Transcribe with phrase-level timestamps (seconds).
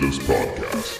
[0.00, 0.98] Humidus Podcast.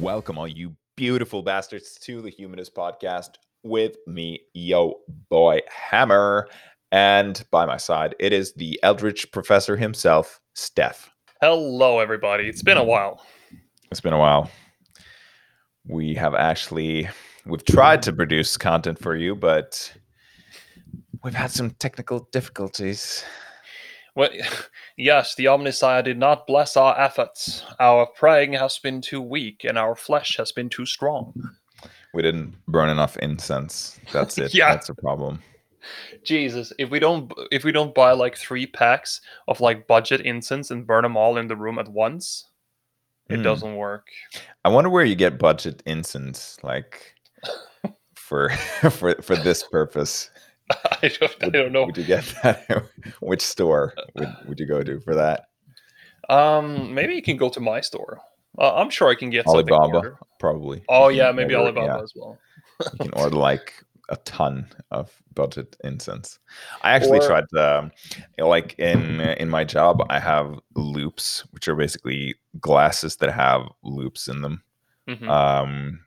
[0.00, 4.96] Welcome, all you beautiful bastards, to the Humidus Podcast with me, yo
[5.28, 6.48] boy Hammer.
[6.90, 11.08] And by my side, it is the Eldritch Professor himself, Stef.
[11.40, 12.48] Hello, everybody.
[12.48, 13.24] It's been a while.
[13.92, 14.50] It's been a while.
[15.86, 17.08] We have actually
[17.46, 19.92] we've tried to produce content for you, but
[21.22, 23.24] we've had some technical difficulties.
[24.14, 24.30] Well,
[24.96, 27.64] yes, the Omnissiah did not bless our efforts.
[27.78, 31.32] Our praying has been too weak, and our flesh has been too strong.
[32.12, 33.98] We didn't burn enough incense.
[34.12, 34.52] That's it.
[34.54, 34.70] Yeah.
[34.70, 35.42] That's a problem.
[36.24, 40.70] Jesus, if we don't, if we don't buy like three packs of like budget incense
[40.70, 42.46] and burn them all in the room at once,
[43.30, 43.42] it Hmm.
[43.42, 44.08] doesn't work.
[44.64, 47.14] I wonder where you get budget incense, like
[48.14, 48.50] for
[48.90, 50.30] for for this purpose.
[51.02, 51.86] I don't, I don't know.
[51.86, 52.86] Would you get that?
[53.20, 55.46] Which store would, would you go to for that?
[56.28, 58.20] Um, maybe you can go to my store.
[58.58, 59.72] Uh, I'm sure I can get something.
[59.72, 60.82] Alibaba, probably.
[60.88, 62.38] Oh yeah, maybe order- Alibaba yeah, as well.
[62.92, 63.74] you can order like
[64.08, 66.38] a ton of budget incense.
[66.82, 67.92] I actually Or- tried to, um,
[68.38, 74.28] like in in my job, I have loupes, which are basically glasses that have loupes
[74.28, 74.62] in them.
[75.08, 75.28] Mhm.
[75.28, 76.00] um,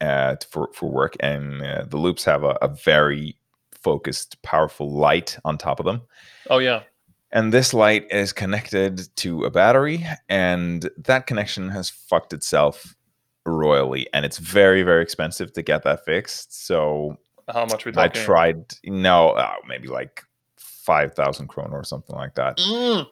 [0.00, 3.37] uh, for for work, and uh, the loupes have a, a very
[3.82, 6.02] focused, powerful light on top of them.
[6.50, 6.82] oh yeah.
[7.30, 12.96] And this light is connected to a battery, and that connection has fucked itself
[13.44, 16.66] royally, and it's very very expensive to get that fixed.
[16.66, 17.18] So
[17.52, 20.22] How much we I tried, no, uh, maybe like
[20.56, 22.56] five thousand krona or something like that.
[22.56, 23.06] Mm,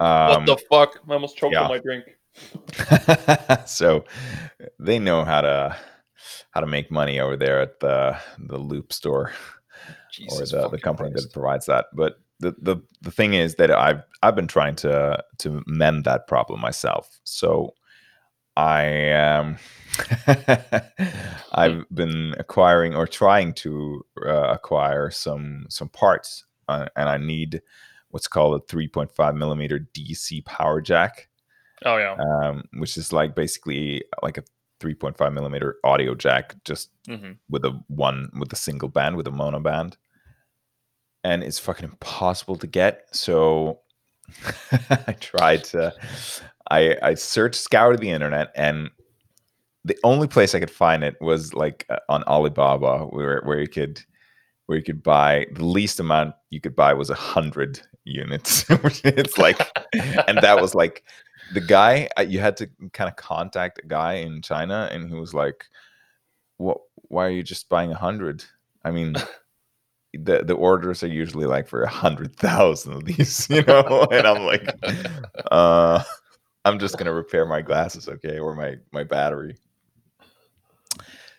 [0.00, 0.98] Um, what the fuck?
[1.08, 1.62] I almost choked yeah.
[1.62, 2.04] on my drink.
[3.66, 4.04] so
[4.80, 5.76] they know how to
[6.50, 9.32] how to make money over there at the the loupe store
[10.12, 11.28] Jesus or the, the company Christ.
[11.28, 15.22] that provides that but the, the the thing is that i've i've been trying to
[15.38, 17.74] to mend that problem myself so
[18.56, 19.56] i um
[21.52, 27.62] i've been acquiring or trying to uh, acquire some some parts uh, and i need
[28.10, 31.28] what's called a 3.5 millimeter dc power jack
[31.84, 32.16] Oh yeah.
[32.16, 34.44] um, which is like basically like a
[34.80, 39.30] 3.5 millimeter audio jack, just hmm with a one with a single band with a
[39.30, 39.96] mono band,
[41.24, 43.06] and it's fucking impossible to get.
[43.12, 43.80] So
[44.90, 45.94] I tried to,
[46.70, 48.90] I I searched, scoured the internet, and
[49.84, 53.68] the only place I could find it was like uh, on Alibaba, where where you
[53.68, 54.00] could
[54.66, 58.64] where you could buy the least amount you could buy was a hundred units.
[59.04, 59.58] it's like,
[60.26, 61.04] and that was like
[61.52, 65.14] the guy uh, you had to kind of contact a guy in China, and he
[65.14, 65.66] was like,
[66.58, 66.78] "What?
[67.08, 68.44] Why are you just buying a hundred?
[68.84, 69.14] I mean."
[70.14, 74.26] The, the orders are usually like for a hundred thousand of these, you know, and
[74.26, 74.68] I'm like,
[75.50, 76.02] uh,
[76.64, 79.56] I'm just gonna repair my glasses, okay, or my my battery.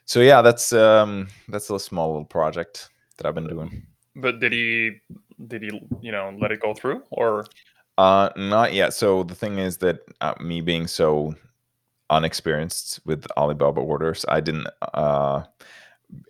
[0.05, 3.83] So yeah, that's um that's a small little project that I've been doing.
[4.15, 4.99] But did he?
[5.47, 5.81] Did he?
[6.01, 7.45] You know, let it go through, or
[7.97, 8.93] Uh, not yet.
[8.93, 11.35] So the thing is that uh, me being so
[12.09, 14.67] unexperienced with Alibaba orders, I didn't.
[14.81, 15.43] Uh,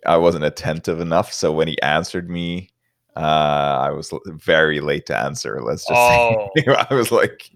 [0.06, 1.32] I wasn't attentive enough.
[1.32, 2.70] So when he answered me,
[3.16, 3.20] uh,
[3.80, 5.60] I was l- very late to answer.
[5.62, 6.48] Let's just Oh.
[6.56, 7.50] say I was like,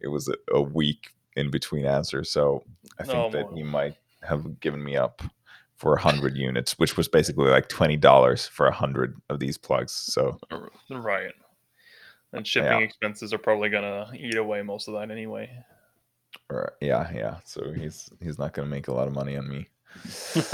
[0.00, 2.30] it was a, a week in between answers.
[2.30, 2.62] So
[2.98, 5.22] I think Oh, that he might have given me up
[5.76, 9.58] for a hundred units, which was basically like twenty dollars for a hundred of these
[9.58, 9.92] plugs.
[9.92, 10.38] So
[10.90, 11.32] right?
[12.32, 12.78] And shipping Yeah.
[12.78, 15.50] expenses are probably gonna eat away most of that anyway.
[16.50, 17.36] or yeah, yeah.
[17.44, 19.68] So he's he's not gonna make a lot of money on me.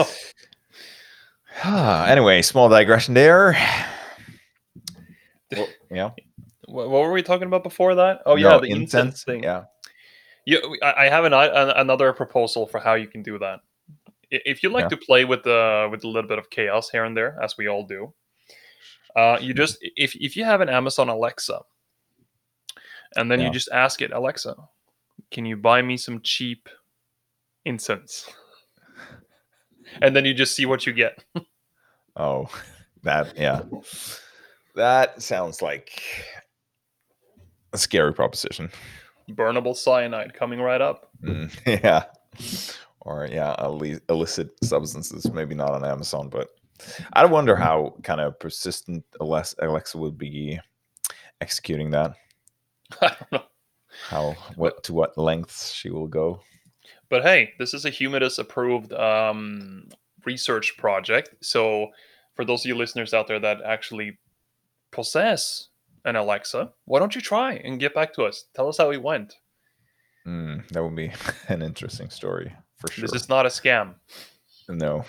[1.64, 3.56] anyway, small digression there.
[5.52, 6.10] Well, yeah.
[6.66, 8.22] What, what were we talking about before that?
[8.26, 9.42] Oh yeah, No, the incense, thing.
[9.42, 9.64] Yeah.
[10.46, 13.60] You, I have an, an, another proposal for how you can do that.
[14.30, 14.88] If you like Yeah.
[14.90, 17.66] to play with the with a little bit of chaos here and there, as we
[17.68, 18.14] all do,
[19.16, 21.60] uh, you just if if you have an Amazon Alexa,
[23.16, 23.46] and then Yeah.
[23.46, 24.54] you just ask it, Alexa,
[25.32, 26.68] can you buy me some cheap
[27.64, 28.30] incense?
[30.02, 31.24] And then you just see what you get.
[32.16, 32.48] Oh,
[33.02, 33.62] that yeah.
[34.74, 36.02] That sounds like
[37.72, 38.70] a scary proposition.
[39.30, 41.10] Burnable cyanide coming right up.
[41.22, 41.54] Mm,
[41.84, 42.04] yeah.
[43.00, 43.54] Or yeah,
[44.08, 45.30] illicit substances.
[45.32, 46.48] Maybe not on Amazon, but
[47.12, 50.58] I wonder how kind of persistent Alexa would be
[51.40, 52.16] executing that.
[53.00, 53.42] I don't know.
[54.08, 56.40] How what to what lengths she will go.
[57.10, 59.88] But hey, this is a Humidus approved um,
[60.24, 61.34] research project.
[61.42, 61.88] So,
[62.34, 64.18] for those of you listeners out there that actually
[64.92, 65.68] possess
[66.04, 68.44] an Alexa, why don't you try and get back to us?
[68.54, 69.34] Tell us how it went.
[70.26, 71.12] Mm, that would be
[71.48, 73.02] an interesting story for sure.
[73.02, 73.94] This is not a scam.
[74.68, 75.04] No.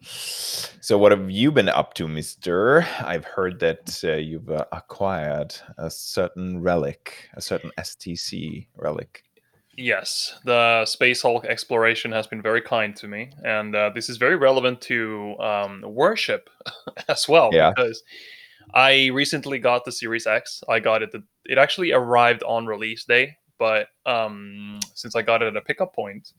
[0.00, 2.86] So, what have you been up to, Mister?
[3.00, 9.22] I've heard that uh, you've uh, acquired a certain relic, a certain STC relic.
[9.76, 14.18] Yes, the Space Hulk exploration has been very kind to me, and uh, this is
[14.18, 16.50] very relevant to um, worship
[17.08, 17.48] as well.
[17.52, 17.72] Yeah.
[17.74, 18.02] Because
[18.74, 20.62] I recently got the Series X.
[20.68, 21.12] I got it.
[21.12, 25.62] The, it actually arrived on release day, but um, since I got it at a
[25.62, 26.32] pickup point,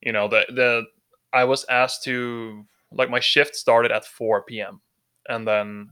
[0.00, 0.84] you know, the the
[1.32, 4.80] I was asked to like my shift started at 4 p.m.
[5.28, 5.90] and then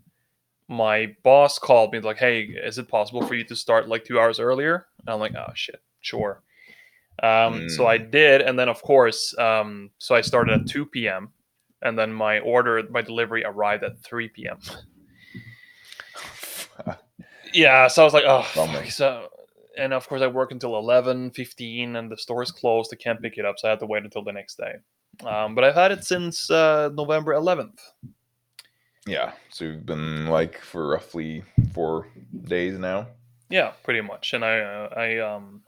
[0.69, 4.19] my boss called me like, "Hey, is it possible for you to start like two
[4.19, 6.43] hours earlier?" And I'm like, "Oh shit, sure."
[7.23, 11.31] Um, So I did, and then of course, um, so I started at 2 p.m.
[11.83, 14.59] and then my order, my delivery arrived at 3 p.m.
[17.53, 19.29] yeah, so I was like, "Oh." Fuck." So,
[19.79, 22.91] and of course, I work until 11, 15, and the store is closed.
[22.93, 24.75] I can't pick it up, so I had to wait until the next day.
[25.25, 27.79] Um, but I've had it since uh, November 11th.
[29.07, 29.33] yeah.
[29.51, 32.09] So you've been like for roughly four
[32.45, 33.09] days now.
[33.49, 34.35] Yeah, pretty much.
[34.35, 35.63] And I, uh, I, um,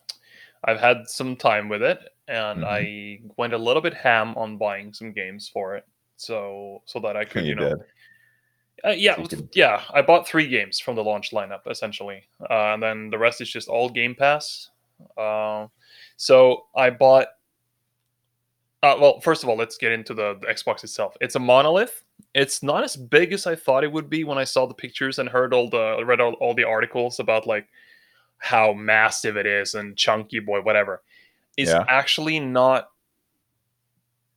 [0.65, 2.67] I've had some time with it, and Mhm.
[2.67, 7.17] I went a little bit ham on buying some games for it, so so that
[7.17, 7.77] I could, you, You know,
[8.85, 9.83] uh, yeah, So you could- yeah.
[9.93, 13.51] I bought three games from the launch lineup essentially, uh, and then the rest is
[13.51, 14.71] just all Game Pass.
[15.17, 15.69] Uh,
[16.17, 17.29] so I bought.
[18.83, 21.17] Uh, well, first of all, let's get into the, the Xbox itself.
[21.21, 22.05] It's a monolith.
[22.35, 25.19] It's not as big as I thought it would be when I saw the pictures
[25.19, 27.67] and heard all the read all, all the articles about like
[28.39, 31.03] how massive it is and chunky boy whatever.
[31.57, 31.85] It's Yeah.
[31.89, 32.89] actually not.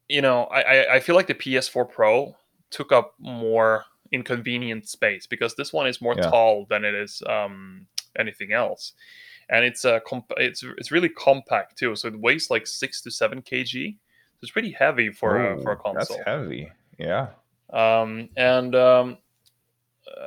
[0.10, 2.36] You know, I, I I feel like the PS4 Pro
[2.70, 6.30] took up more inconvenient space because this one is more Yeah.
[6.30, 7.86] tall than it is um,
[8.18, 8.94] anything else,
[9.50, 11.96] and it's a comp- it's it's really compact too.
[11.96, 13.94] So it weighs like six to seven kg.
[13.96, 16.18] So it's pretty heavy for a, for a console.
[16.18, 16.72] That's heavy.
[16.98, 17.28] Yeah.
[17.72, 19.18] Um, and um,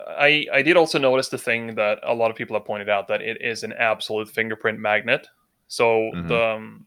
[0.09, 3.09] I I did also notice the thing that a lot of people have pointed out
[3.09, 5.27] that it is an absolute fingerprint magnet.
[5.69, 6.29] So Mhm.
[6.29, 6.87] the um,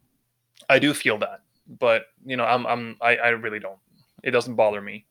[0.69, 1.41] I do feel that,
[1.79, 3.79] but you know I'm I'm I, I really don't.
[4.23, 5.05] It doesn't bother me.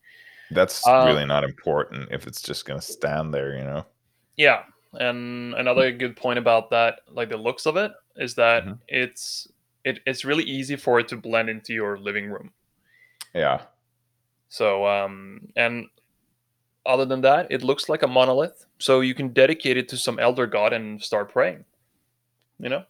[0.50, 3.86] That's Uh, really not important if it's just gonna stand there, you know.
[4.36, 4.64] Yeah,
[4.94, 8.78] and another good point about that, like the looks of it, is that Mhm.
[8.88, 9.48] it's
[9.84, 12.52] it, it's really easy for it to blend into your living room.
[13.34, 13.62] Yeah.
[14.48, 15.86] So, um, and
[16.86, 18.66] other than that, it looks like a monolith.
[18.78, 21.64] So you can dedicate it to some elder god and start praying.
[22.58, 22.84] You know?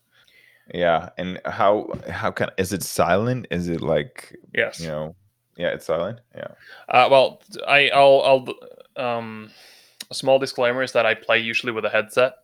[0.73, 1.11] Yeah.
[1.19, 3.47] And how how can is it silent?
[3.51, 4.81] Is it like Yes.
[4.81, 5.15] you know
[5.57, 6.21] yeah, it's silent?
[6.35, 6.49] Yeah.
[6.89, 8.45] Uh, well, I, I'll,
[8.99, 9.51] I'll, um,
[10.11, 12.35] a small disclaimer is that I play usually with a headset,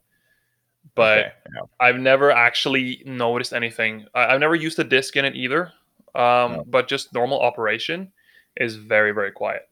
[0.95, 1.63] but Okay, yeah.
[1.79, 4.07] I've never actually noticed anything.
[4.15, 5.73] I, I've never used a disc in it either.
[6.15, 6.65] Um, No.
[6.67, 8.13] but just normal operation
[8.57, 9.69] is very, very quiet.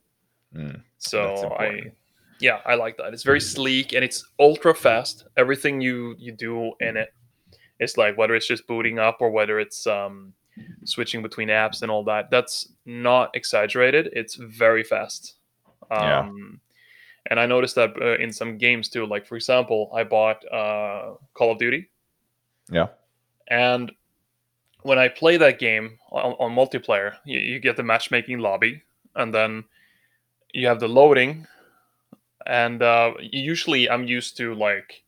[0.54, 1.92] Mm, So I,
[2.40, 3.12] yeah, I like that.
[3.12, 5.24] It's very sleek and it's ultra fast.
[5.36, 7.12] Everything you you do in it,
[7.78, 10.32] it's like whether it's just booting up or whether it's um,
[10.84, 12.30] switching between apps and all that.
[12.30, 14.10] That's not exaggerated.
[14.12, 15.34] It's very fast.
[15.90, 16.30] Um, Yeah.
[17.30, 19.06] And I noticed that uh, in some games too.
[19.06, 21.88] Like for example, I bought uh, Call of Duty,
[22.70, 22.88] Yeah.
[23.48, 23.92] and
[24.82, 28.82] when I play that game on, on multiplayer, you, you get the matchmaking lobby,
[29.14, 29.64] and then
[30.52, 31.46] you have the loading.
[32.46, 35.02] And uh, usually, I'm used to like,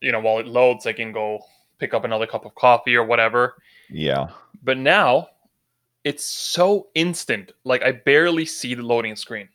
[0.00, 1.40] you know, while it loads, I can go
[1.78, 3.54] pick up another cup of coffee or whatever.
[3.90, 4.28] Yeah.
[4.62, 5.28] But now,
[6.04, 7.52] it's so instant.
[7.64, 9.48] Like I barely see the loading screen.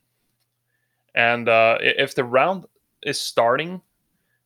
[1.16, 2.66] And uh, if the round
[3.04, 3.82] is starting,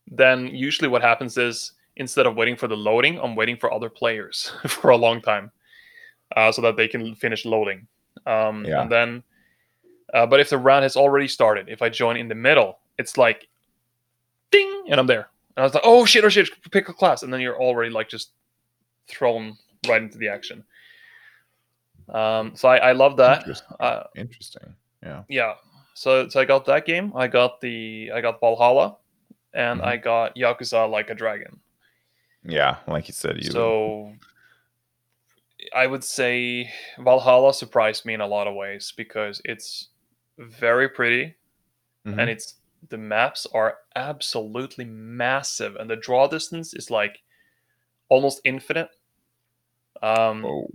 [0.09, 3.89] then usually what happens is instead of waiting for the loading, I'm waiting for other
[3.89, 5.51] players for a long time,
[6.35, 7.87] uh, so that they can finish loading.
[8.25, 8.81] Um, Yeah.
[8.81, 9.23] And then,
[10.13, 13.17] uh, but if the round has already started, if I join in the middle, it's
[13.17, 13.47] like,
[14.51, 15.27] ding, and I'm there.
[15.55, 17.89] And I was like, oh shit, oh shit, pick a class, and then you're already
[17.91, 18.31] like just
[19.07, 20.63] thrown right into the action.
[22.09, 23.39] Um, so I, I love that.
[23.39, 23.77] Interesting.
[23.79, 24.75] Uh, Interesting.
[25.03, 25.23] Yeah.
[25.27, 25.53] yeah.
[25.93, 27.11] So so I got that game.
[27.15, 28.97] I got the I got Valhalla,
[29.53, 29.85] and Mhm.
[29.85, 31.59] I got Yakuza Like a Dragon.
[32.43, 32.77] Yeah.
[32.87, 34.13] Like you said, you So
[35.75, 39.89] I would say Valhalla surprised me in a lot of ways because it's
[40.37, 41.35] very pretty
[42.05, 42.19] Mhm.
[42.19, 42.55] and it's
[42.89, 47.19] the maps are absolutely massive and the draw distance is like
[48.09, 48.89] almost infinite.
[50.01, 50.69] Um, Whoa.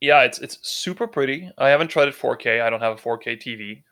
[0.00, 1.50] yeah, it's it's super pretty.
[1.58, 2.60] I haven't tried it 4K.
[2.60, 3.82] I don't have a 4K TV,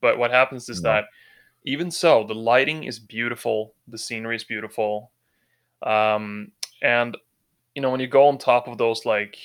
[0.00, 0.90] but what happens is No.
[0.90, 1.04] that
[1.64, 3.74] even so, the lighting is beautiful.
[3.88, 5.12] The scenery is beautiful.
[5.82, 6.52] Um,
[6.82, 7.16] and
[7.74, 9.36] you know when you go on top of those like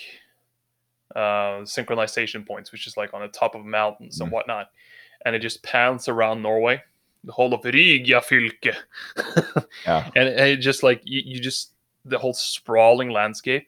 [1.15, 4.33] uh, synchronization points, which is like on the top of mountains and Mm.
[4.33, 4.69] whatnot,
[5.25, 6.81] and it just pans around Norway,
[7.23, 8.75] the whole of Rygjafylke,
[9.85, 10.09] Yeah.
[10.15, 11.71] and it just like you, you just
[12.05, 13.67] the whole sprawling landscape.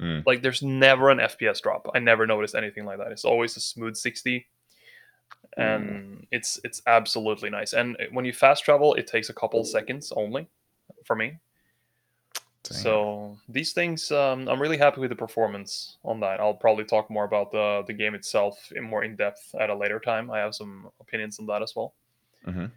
[0.00, 0.26] Mm.
[0.26, 1.88] Like there's never an FPS drop.
[1.94, 3.12] I never noticed anything like that.
[3.12, 4.46] It's always a smooth 60
[5.56, 7.72] and it's it's absolutely nice.
[7.72, 10.48] And when you fast travel, it takes a couple seconds only
[11.04, 11.38] for me.
[12.64, 12.78] Dang.
[12.78, 16.38] So these things, um, I'm really happy with the performance on that.
[16.40, 19.74] I'll probably talk more about the the game itself in more in depth at a
[19.74, 20.30] later time.
[20.30, 21.94] I have some opinions on that as well.
[22.46, 22.70] Mhm.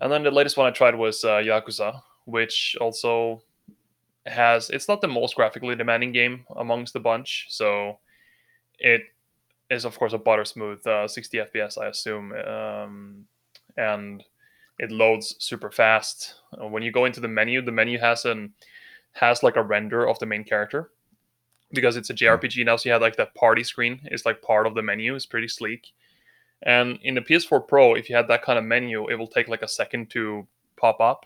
[0.00, 3.42] And then the latest one I tried was uh, Yakuza, which also
[4.26, 7.98] has it's not the most graphically demanding game amongst the bunch, so
[8.78, 9.02] it
[9.70, 13.24] is of course a butter smooth uh, 60 FPS, I assume, um,
[13.76, 14.22] and
[14.78, 16.34] it loads super fast.
[16.60, 18.52] Uh, when you go into the menu, the menu has an
[19.12, 20.90] has like a render of the main character
[21.72, 22.24] because it's a hmm.
[22.24, 22.76] JRPG now.
[22.76, 25.14] So you have like that party screen is like part of the menu.
[25.14, 25.92] It's pretty sleek.
[26.62, 29.48] And in the PS4 Pro, if you had that kind of menu, it will take
[29.48, 31.24] like a second to pop up.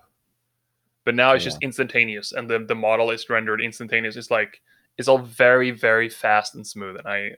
[1.04, 4.16] But now it's just instantaneous, and the, the model is rendered instantaneous.
[4.16, 4.62] It's like
[4.96, 7.32] it's all very very fast and smooth, and I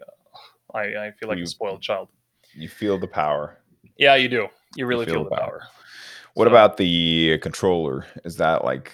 [0.73, 2.09] I, I feel like You- a spoiled child.
[2.55, 3.59] You feel the power.
[3.99, 4.47] Yeah, you do.
[4.77, 5.49] You really feel feel, the the power.
[5.49, 5.63] power.
[6.35, 8.07] What So- about the controller?
[8.25, 8.93] Is that like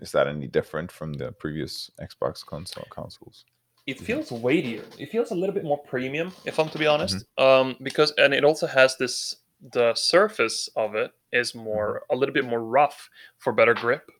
[0.00, 3.44] is that any different from the previous Xbox console consoles?
[3.86, 4.84] it feels weightier.
[4.98, 7.24] It feels a little bit more premium, if I'm to be honest.
[7.38, 9.36] Um, because and it also has this
[9.72, 14.10] the surface of it is more a little bit more rough for better grip.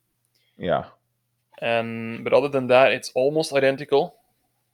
[0.57, 0.85] Yeah.
[1.61, 4.17] And but other than that, it's almost identical,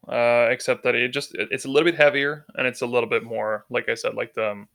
[0.08, 3.08] uh, except that it just it- it's a little bit heavier and it's a little
[3.08, 4.68] bit more, like I said, like the um,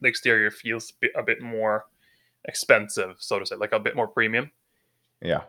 [0.00, 1.86] the exterior feels a bit more
[2.46, 4.50] expensive, so to say, like a bit more premium.
[5.22, 5.42] Yeah.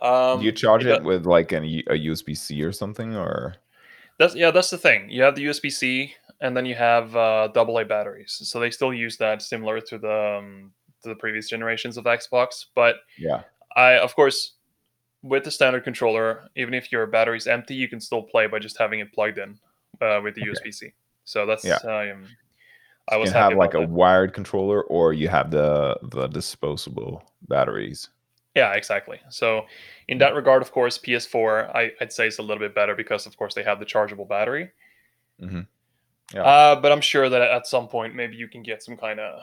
[0.00, 3.56] Um, Do you charge it it with like an, a USB C or something or
[4.18, 5.10] That's yeah, that's the thing.
[5.10, 8.38] You have the USB C, and then you have uh, AA batteries.
[8.44, 12.66] So they still use that, similar to the um, to the previous generations of Xbox.
[12.74, 13.42] But yeah.
[13.76, 14.54] I, of course,
[15.22, 18.78] with the standard controller, even if your battery's empty, you can still play by just
[18.78, 19.58] having it plugged in
[20.00, 20.50] uh, with the Okay.
[20.50, 20.92] USB C.
[21.24, 21.76] So that's Yeah.
[21.76, 22.26] um,
[23.08, 23.90] I You was can have like a that.
[23.90, 28.10] wired controller or you have the the disposable batteries.
[28.54, 29.20] Yeah, exactly.
[29.28, 29.66] So
[30.08, 33.26] in that regard, of course, PS4 I, I'd say is a little bit better because,
[33.26, 34.70] of course, they have the chargeable battery.
[35.40, 35.66] Mhm.
[36.34, 36.42] Yeah.
[36.42, 39.40] Uh, but I'm sure that at some point maybe you can get some kind of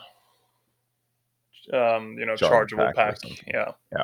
[1.73, 3.31] um, you know Charge chargeable pack pack.
[3.47, 3.71] Yeah.
[3.91, 4.03] Yeah.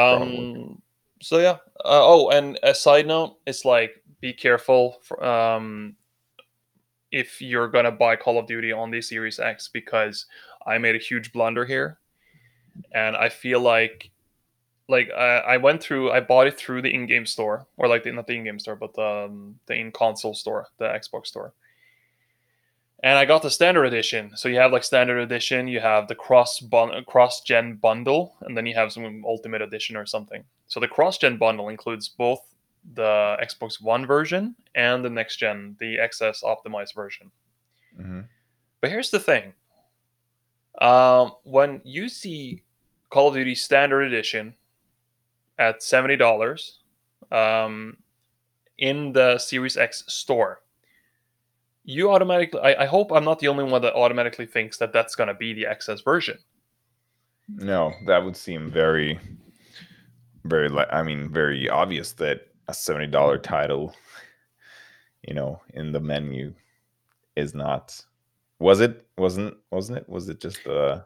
[0.00, 0.80] Um.
[1.20, 1.58] So yeah.
[1.84, 5.94] Uh, oh, and a side note, it's like be careful for, um
[7.10, 10.26] if you're gonna buy Call of Duty on the Series X because
[10.66, 11.98] I made a huge blunder here,
[12.92, 14.10] and I feel like
[14.88, 18.12] like I, I went through I bought it through the in-game store or like the,
[18.12, 21.52] not the in-game store but the um, the in-console store the Xbox store
[23.02, 26.14] and I got the standard edition so you have like standard edition you have the
[26.14, 30.80] cross bun- cross gen bundle and then you have some ultimate edition or something so
[30.80, 32.40] the cross gen bundle includes both
[32.94, 37.30] the Xbox One version and the next gen the XS optimized version
[38.00, 38.26] Mhm.
[38.80, 39.52] but here's the thing.
[40.80, 42.62] Um, when you see
[43.10, 44.54] Call of Duty Standard Edition
[45.58, 46.78] at seventy dollars
[47.32, 47.96] um,
[48.78, 50.62] in the Series X store,
[51.84, 52.60] you automatically.
[52.60, 55.34] I, I hope I'm not the only one that automatically thinks that that's going to
[55.34, 56.38] be the XS version.
[57.48, 59.18] No, that would seem very
[60.48, 63.94] very I mean very obvious that a $70 title
[65.26, 66.54] you know in the menu
[67.36, 68.00] is not
[68.58, 71.04] was it wasn't wasn't it was it just the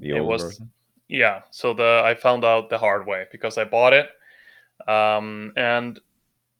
[0.00, 0.70] the It was- version?
[1.08, 4.10] Yeah, so the I found out the hard way because I bought it,
[4.86, 5.98] um, and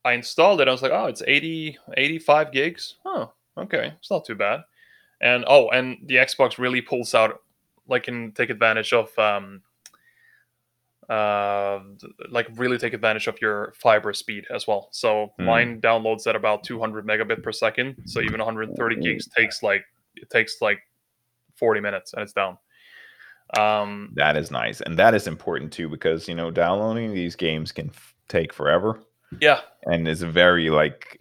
[0.04, 0.68] I installed it.
[0.68, 2.94] I was like, oh, it's 80, 85 gigs.
[3.04, 4.64] Oh, okay, it's not too bad.
[5.20, 7.42] And oh, and the Xbox really pulls out,
[7.88, 9.62] like, can take advantage of, um,
[11.10, 11.80] uh,
[12.30, 14.88] like really take advantage of your fiber speed as well.
[14.92, 15.44] So Hmm.
[15.44, 17.96] mine downloads at about two hundred megabit per second.
[18.06, 19.84] So even one hundred thirty gigs takes like
[20.16, 20.80] it takes like
[21.56, 22.58] forty minutes and it's down.
[23.56, 24.80] Um, That is nice.
[24.80, 29.00] And that is important too because you know downloading these games can f- take forever
[29.40, 31.16] yeah, and it's a very like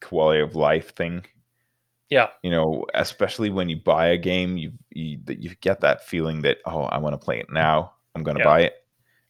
[0.00, 1.24] quality of life thing.
[2.08, 2.28] yeah.
[2.42, 6.58] you know, especially when you buy a game, you you, you get that feeling that
[6.66, 7.92] oh, I want to play it now.
[8.14, 8.44] I'm gonna Yeah.
[8.44, 8.74] buy it.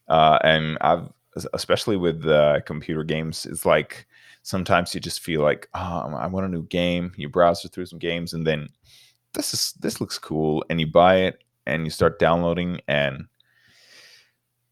[0.07, 1.09] Uh, and I've
[1.53, 4.05] especially with uh, computer games, it's like
[4.43, 7.11] sometimes you just feel like oh, I want a new game.
[7.17, 8.69] You browse through some games, and then
[9.33, 13.25] this is this looks cool, and you buy it and you start downloading, and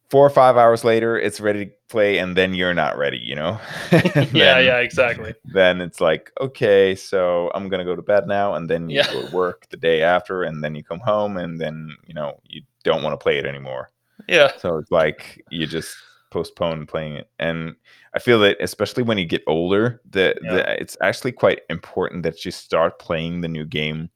[0.09, 3.35] four or five hours later, it's ready to play, and then you're not ready, you
[3.35, 3.59] know?
[3.91, 5.33] yeah, Then- yeah, exactly.
[5.45, 9.11] Then it's like, okay, so I'm gonna go to bed now, and then you Yeah.
[9.11, 12.39] go to work the day after, and then you come home, and then you know
[12.43, 13.89] you don't want to play it anymore.
[14.27, 15.95] Yeah, So it's like you just
[16.29, 17.29] postpone playing it.
[17.39, 17.75] And
[18.13, 20.69] I feel that especially when you get older, that Yeah.
[20.77, 24.09] it's actually quite important that you start playing the new game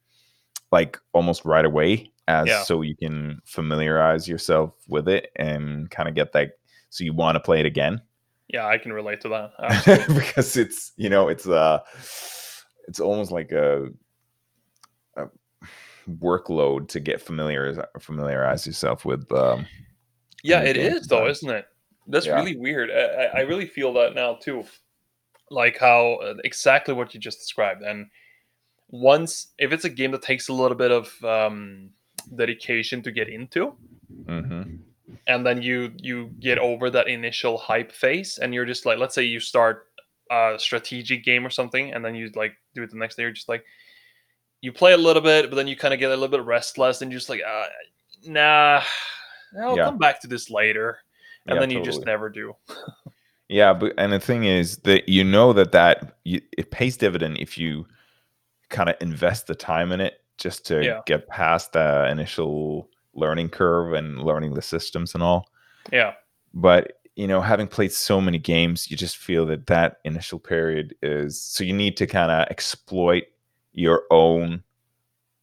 [0.71, 2.63] like almost right away as Yeah.
[2.63, 6.51] so you can familiarize yourself with it and kind of get that
[6.89, 8.01] so you want to play it again
[8.49, 10.05] yeah, I can relate to that.
[10.13, 11.79] Because it's you know it's uh
[12.87, 13.87] it's almost like a,
[15.17, 15.25] a
[16.09, 19.65] workload to get familiar familiarize yourself with um
[20.43, 21.65] Yeah, it is though, isn't it?
[22.07, 22.35] That's Yeah.
[22.35, 22.91] really weird.
[22.91, 24.65] I, I- I really feel that now too.
[25.49, 27.81] Like how uh, exactly what you just described.
[27.81, 28.07] And
[28.89, 31.91] once, if it's a game that takes a little bit of um,
[32.23, 33.73] dedication to get into,
[34.27, 34.79] mhm.
[35.27, 39.15] and then you you get over that initial hype phase, and you're just like, let's
[39.15, 39.87] say you start
[40.31, 43.31] a strategic game or something, and then you like do it the next day, you're
[43.31, 43.63] just like,
[44.61, 47.01] you play a little bit, but then you kind of get a little bit restless,
[47.01, 47.65] and you're just like, uh,
[48.25, 48.81] nah,
[49.61, 49.85] I'll Yeah.
[49.85, 50.99] come back to this later
[51.47, 52.55] and Yeah, then you just never do.
[53.49, 57.37] Yeah, but and the thing is that you know that that you, it pays dividend
[57.37, 57.85] if you
[58.69, 60.99] kind of invest the time in it just to Yeah.
[61.05, 65.47] get past the initial learning curve and learning the systems and all.
[65.91, 66.13] Yeah,
[66.53, 70.95] But you know, having played so many games, you just feel that that initial period
[71.03, 73.25] is so you need to kind of exploit
[73.71, 74.63] your own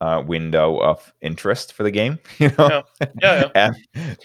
[0.01, 2.19] uh, window of interest for the game.
[2.41, 2.83] You know,
[3.23, 3.77] yeah, and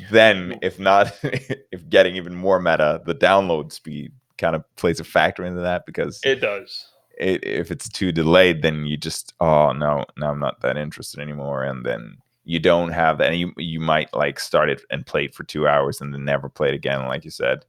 [0.09, 5.03] then if not if getting even more meta the download speed kind of plays a
[5.03, 6.87] factor into that because it does.
[7.17, 11.19] It, if it's too delayed then you just oh no no i'm not that interested
[11.19, 15.05] anymore and then you don't have that and you you might like start it and
[15.05, 17.65] play it for two hours and then never play it again like you said.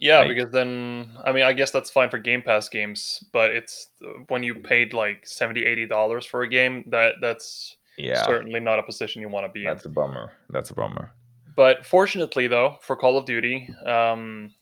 [0.00, 3.50] Yeah, Like- because then I mean, I guess that's fine for Game Pass games, but
[3.50, 8.24] it's uh, when you paid like 70 80 dollars for a game that that's yeah.
[8.24, 9.66] certainly not a position you want to be in.
[9.66, 10.32] that's a bummer.
[10.50, 11.10] That's a bummer.
[11.56, 14.52] But fortunately, though, for Call of Duty, um,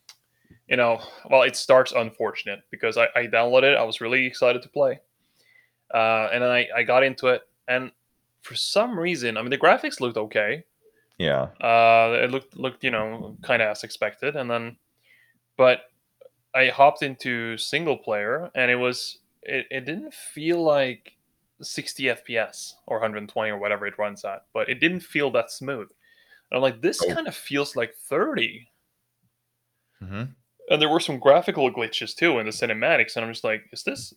[0.68, 1.00] you know,
[1.30, 3.78] well, it starts unfortunate because I, I downloaded it.
[3.78, 5.00] I was really excited to play.
[5.92, 7.42] Uh, and then I, I got into it.
[7.68, 7.92] And
[8.42, 10.64] for some reason, I mean, the graphics looked okay.
[11.18, 14.36] yeah Uh, it looked, looked you know, kind of as expected.
[14.36, 14.76] And then,
[15.56, 15.82] but
[16.54, 21.16] I hopped into single player and it was, it, it didn't feel like
[21.62, 25.88] 60 FPS or 120 or whatever it runs at, but it didn't feel that smooth.
[26.50, 27.14] And I'm like, this Oh.
[27.14, 28.68] kind of feels like 30.
[30.00, 30.36] hmm
[30.70, 33.82] And there were some graphical glitches too in the cinematics, and I'm just like, is
[33.84, 34.14] this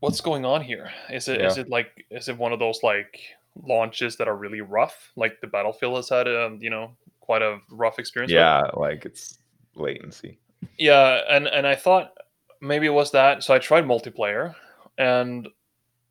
[0.00, 0.90] what's going on here?
[1.10, 1.62] Is it is Yeah.
[1.62, 3.20] it like is it one of those like
[3.62, 7.58] launches that are really rough, like the Battlefield has had, um, you know, quite a
[7.70, 8.30] rough experience.
[8.32, 8.38] with?
[8.38, 9.38] yeah like it's
[9.74, 10.38] latency
[10.78, 12.12] yeah, and and I thought
[12.60, 14.54] maybe it was that, so I tried multiplayer,
[14.96, 15.48] and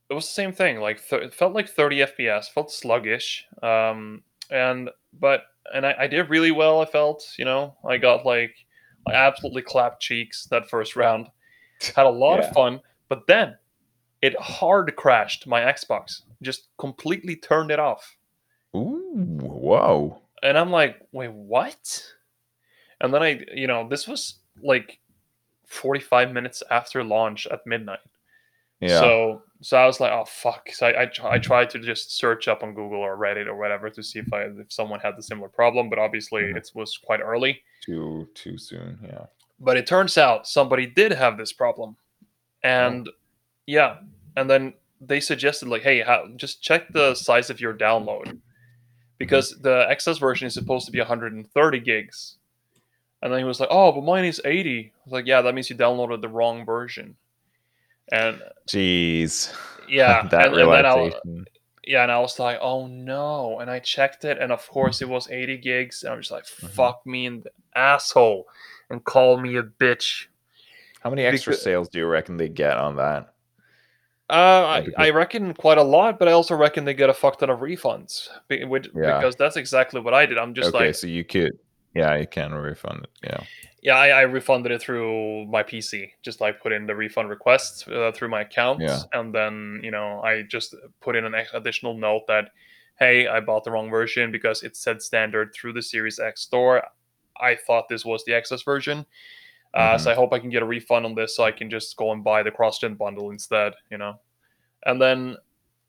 [0.10, 0.82] it was the same thing.
[0.82, 5.44] Like th- it felt like 30 FPS, felt sluggish, um, and but
[5.74, 6.82] and I, I did really well.
[6.82, 8.54] I felt, you know, I got like
[9.08, 11.28] I absolutely clapped cheeks that first round.
[11.96, 12.48] Had a lot Yeah.
[12.48, 13.58] of fun, but then
[14.22, 16.22] it hard crashed my Xbox.
[16.42, 18.16] Just completely turned it off.
[18.76, 22.06] ooh whoa And I'm like, wait, what?
[23.00, 25.00] And then I, you know, this was like
[25.66, 28.00] 45 minutes after launch at midnight.
[28.82, 30.70] Yeah So, so I was like, oh fuck.
[30.74, 33.90] So I, I, I tried to just search up on Google or Reddit or whatever
[33.92, 36.58] to see if I, if someone had the similar problem, but obviously Mhm.
[36.58, 37.62] it was quite early.
[37.86, 39.26] too too soon yeah
[39.60, 41.96] But it turns out somebody did have this problem,
[42.64, 43.08] and
[43.68, 43.98] yeah,
[44.36, 48.40] and then they suggested like, hey, how, just check the size of your download
[49.18, 52.38] because the XS version is supposed to be 130 gigs.
[53.22, 55.54] And then he was like, "Oh, but mine is 80." I was like, "Yeah, that
[55.54, 57.18] means you downloaded the wrong version."
[58.12, 59.54] And jeez
[59.88, 61.12] yeah, that and, and then I,
[61.86, 65.10] yeah, and I was like, "Oh no!" And I checked it, and of course it
[65.10, 66.04] was 80 gigs.
[66.04, 66.70] And I'm just like, Mhm.
[66.70, 68.48] "Fuck me in the asshole,"
[68.90, 70.28] and call me a bitch.
[71.04, 73.34] how many extra Because- sales do you reckon they get on that
[74.30, 77.40] Uh, I, I reckon quite a lot, but I also reckon they get a fuck
[77.40, 79.18] ton of refunds be- which, Yeah.
[79.18, 80.38] because that's exactly what I did.
[80.38, 81.58] I'm just okay like, so you could
[81.96, 83.44] yeah you can refund it yeah
[83.82, 86.12] yeah, I, I refunded it through my PC.
[86.22, 89.00] Just like put in the refund request uh, through my account, Yeah.
[89.14, 92.52] and then you know I just put in an additional note that,
[93.00, 96.84] hey, I bought the wrong version because it said standard through the Series X store.
[97.40, 99.06] I thought this was the XS version.
[99.74, 101.96] Uh, So I hope I can get a refund on this, so I can just
[101.98, 103.74] go and buy the cross-gen bundle instead.
[103.90, 104.20] You know,
[104.86, 105.38] and then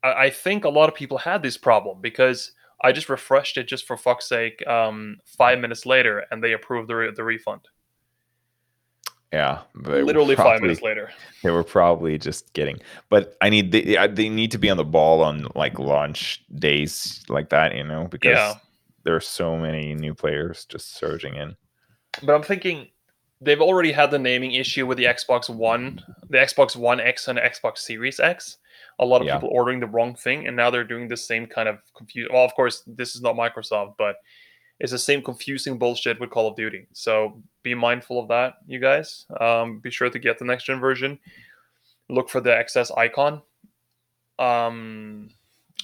[0.03, 3.67] I, I think a lot of people had this problem because I just refreshed it
[3.67, 7.61] just for fuck's sake um, five minutes later, and they approved the, re- the refund.
[9.33, 11.09] Yeah, Literally five minutes later.
[11.41, 12.79] They were probably just kidding.
[13.09, 17.23] But I need they, they need to be on the ball on like launch days
[17.29, 18.53] like that, you know, because Yeah.
[19.05, 21.55] there are so many new players just surging in.
[22.21, 22.89] But I'm thinking
[23.41, 27.39] they've already had the naming issue with the Xbox One, the Xbox One X, and
[27.39, 28.57] Xbox Series X.
[28.99, 29.37] A lot of Yeah.
[29.37, 32.29] people ordering the wrong thing, and now they're doing the same kind of confuse.
[32.31, 34.17] Well, of course, this is not Microsoft, but
[34.83, 36.85] it's the same confusing bullshit with Call of Duty.
[36.93, 39.25] So be mindful of that, you guys.
[39.39, 41.17] Um, be sure to get the next gen version.
[42.09, 43.41] Look for the XS icon.
[44.37, 45.29] Um,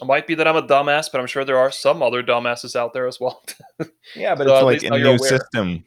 [0.01, 2.75] it might be that I'm a dumbass, but I'm sure there are some other dumbasses
[2.75, 3.41] out there as well.
[4.15, 5.17] Yeah, but So it's like a new aware.
[5.19, 5.85] system,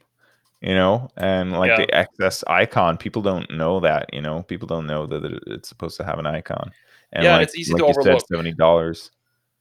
[0.63, 1.87] you know, and like the
[2.21, 6.05] XS icon, people don't know that, you know, people don't know that it's supposed to
[6.05, 6.71] have an icon.
[7.13, 8.27] And Yeah, like, it's easy like to you said, overlook.
[8.29, 9.11] seventy dollars.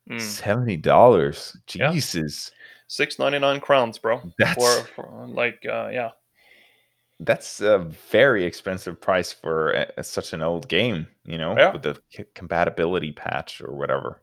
[0.10, 0.22] Mm.
[0.22, 1.92] Seventy dollars, Yeah.
[2.91, 4.19] Six ninety nine crowns, bro.
[4.38, 6.10] that's For, for like, uh, yeah.
[7.21, 7.77] that's a
[8.12, 11.71] very expensive price for a, such an old game, you know, Yeah.
[11.71, 14.21] with the c- compatibility patch or whatever.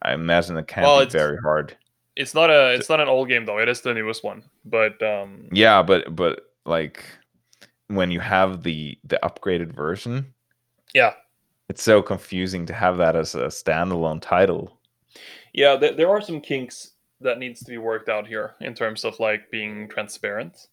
[0.00, 1.76] I imagine it can Well, be very hard.
[2.16, 3.58] It's not a it's not an old game though.
[3.58, 4.44] It is the newest one.
[4.64, 7.04] But um Yeah, but but like
[7.88, 10.32] when you have the the upgraded version,
[10.94, 11.12] yeah.
[11.68, 14.80] it's so confusing to have that as a standalone title.
[15.52, 16.92] Yeah, th- there are some kinks
[17.24, 20.68] that needs to be worked out here in terms of like being transparent.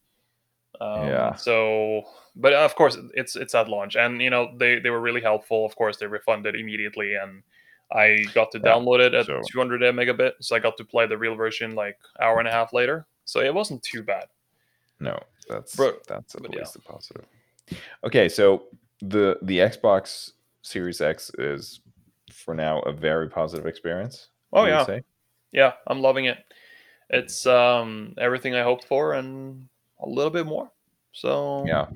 [0.80, 1.36] Um, Yeah.
[1.36, 2.04] So,
[2.36, 5.66] but of course, it's it's at launch, and you know they they were really helpful.
[5.66, 7.44] Of course, they refunded immediately, and
[7.92, 11.08] I got to Yeah, download it at so- 200 megabit, so I got to play
[11.08, 13.06] the real version like hour and a half later.
[13.26, 14.28] So it wasn't too bad.
[15.00, 15.18] No,
[15.50, 16.60] that's Bro, that's at but yeah.
[16.60, 17.26] least a positive.
[18.04, 18.64] Okay, so
[19.02, 21.82] the the Xbox Series X is
[22.32, 24.30] for now a very positive experience.
[24.54, 25.04] Oh yeah, say?
[25.52, 26.38] Yeah, I'm loving it.
[27.10, 29.68] It's um everything I hoped for and
[30.00, 30.72] a little bit more.
[31.14, 31.88] So Yeah.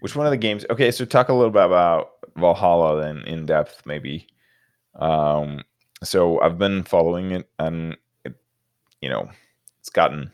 [0.00, 0.64] Which one of the games?
[0.70, 4.26] Okay, so talk a little bit about Valhalla then in depth, maybe.
[4.96, 5.62] Um,
[6.02, 8.34] so I've been following it, and it,
[9.00, 9.30] you know,
[9.80, 10.32] it's gotten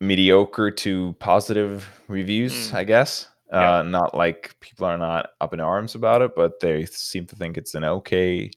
[0.00, 2.74] mediocre to positive reviews, Mm.
[2.74, 3.28] I guess.
[3.52, 3.78] Yeah.
[3.78, 7.36] Uh, not like people are not up in arms about it, but they seem to
[7.36, 8.50] think it's an okay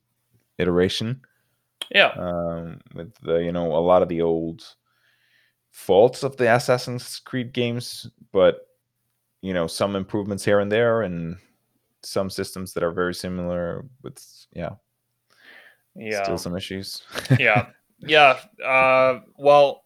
[0.57, 1.21] iteration
[1.89, 4.63] yeah, um, with the you know a lot of the old
[5.71, 8.67] faults of the Assassin's Creed games, but
[9.41, 11.37] you know some improvements here and there, and
[12.03, 14.19] some systems that are very similar with
[14.53, 14.71] yeah,
[15.95, 16.23] yeah.
[16.23, 17.03] still some issues.
[17.39, 17.67] yeah.
[18.03, 19.83] Yeah uh well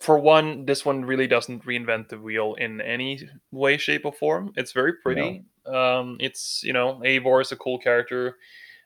[0.00, 3.20] for one this one really doesn't reinvent the wheel in any
[3.52, 4.52] way shape or form.
[4.56, 5.44] It's very pretty.
[5.64, 8.38] Um it's you know Eivor is a cool character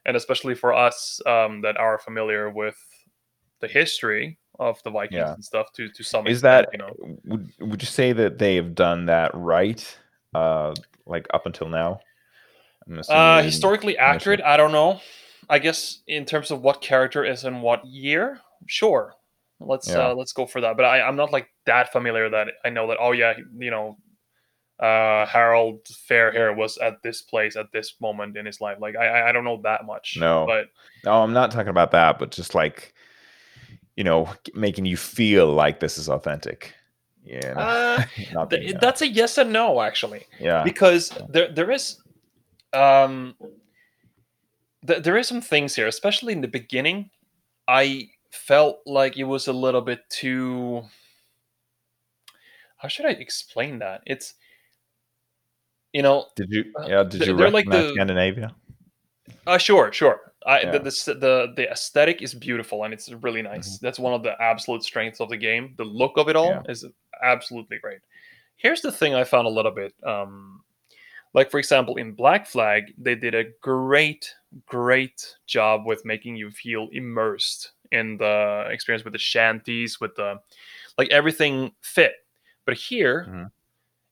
[0.08, 2.76] and especially for us um that are familiar with
[3.60, 5.34] the history of the vikings Yeah.
[5.34, 8.38] and stuff to to some Is extent that you know would would you say that
[8.38, 9.80] they have done that right?
[10.34, 10.74] Uh,
[11.06, 12.00] like up until now.
[13.08, 15.00] Uh historically accurate i don't know
[15.48, 19.14] i guess in terms of what character is in what year sure
[19.60, 20.08] let's Yeah.
[20.08, 22.86] uh let's go for that but I, i'm not like that familiar that i know
[22.88, 23.96] that oh yeah you know
[24.80, 29.28] uh harold fairhair was at this place at this moment in his life like i
[29.28, 30.46] I- don't know that much No.
[30.46, 30.68] but
[31.04, 32.94] No, I'm not talking about that, but just like
[33.96, 36.72] you know, making you feel like this is authentic.
[37.24, 38.04] Yeah,
[38.36, 40.62] uh, th- that's a yes and no actually yeah.
[40.62, 42.00] because there there is
[42.72, 43.34] um
[44.86, 47.10] th- there is some things here especially in the beginning
[47.66, 50.82] i felt like it was a little bit too
[52.76, 54.34] how should i explain that it's
[55.92, 56.64] you know Did you?
[56.78, 57.02] Uh, Yeah.
[57.04, 58.54] Did you they're like the- Scandinavia?
[59.46, 60.70] uh sure sure I, Yeah.
[60.72, 63.68] the, the the the aesthetic is beautiful and it's really nice.
[63.76, 63.84] Mm-hmm.
[63.86, 65.74] That's one of the absolute strengths of the game.
[65.76, 66.62] The look of it all Yeah.
[66.72, 66.86] is
[67.22, 68.00] absolutely great.
[68.56, 70.62] Here's the thing I found a little bit um,
[71.34, 74.34] like for example in Black Flag they did a great
[74.66, 80.38] great job with making you feel immersed in the experience with the shanties with the
[80.96, 82.14] like everything fit.
[82.64, 83.50] But here Mhm.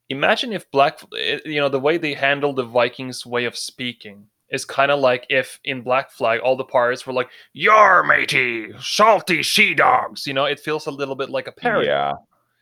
[0.08, 1.00] Imagine if Black
[1.44, 5.26] you know the way they handle the Vikings way of speaking is kind of like
[5.28, 10.34] if in Black Flag all the pirates were like "Yar matey, salty sea dogs." You
[10.34, 11.88] know, it feels a little bit like a parody.
[11.88, 12.12] Yeah.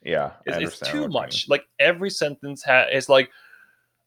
[0.03, 0.33] Yeah.
[0.47, 1.49] It's, it's too much.
[1.49, 3.31] Like every sentence ha- is like,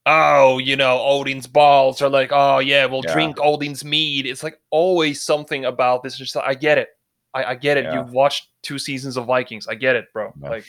[0.05, 3.13] "Oh, you know, Odin's balls," are like, "Oh yeah, we'll Yeah.
[3.13, 6.17] drink Odin's mead." It's like always something about this.
[6.17, 6.89] Just like, I get it.
[7.33, 7.83] I, I get it.
[7.85, 7.99] Yeah.
[7.99, 9.67] You've watched two seasons of Vikings.
[9.67, 10.33] I get it, bro.
[10.39, 10.65] Like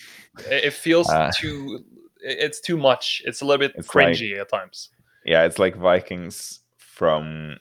[0.50, 1.84] it, it feels Uh, too.
[2.22, 3.22] It- It's too much.
[3.24, 4.90] It's a little bit It's like- cringy at times.
[5.24, 7.58] Yeah, it's like Vikings from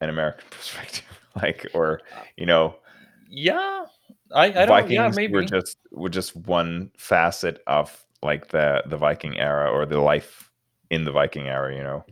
[0.00, 1.04] an American perspective,
[1.36, 2.76] like or uh, you know,
[3.28, 3.84] Yeah,
[4.34, 4.68] I I don't.
[4.68, 5.32] Vikings Yeah, maybe.
[5.34, 10.50] were just were just one facet of like the the Viking era or the life
[10.90, 11.74] in the Viking era.
[11.74, 12.04] You know,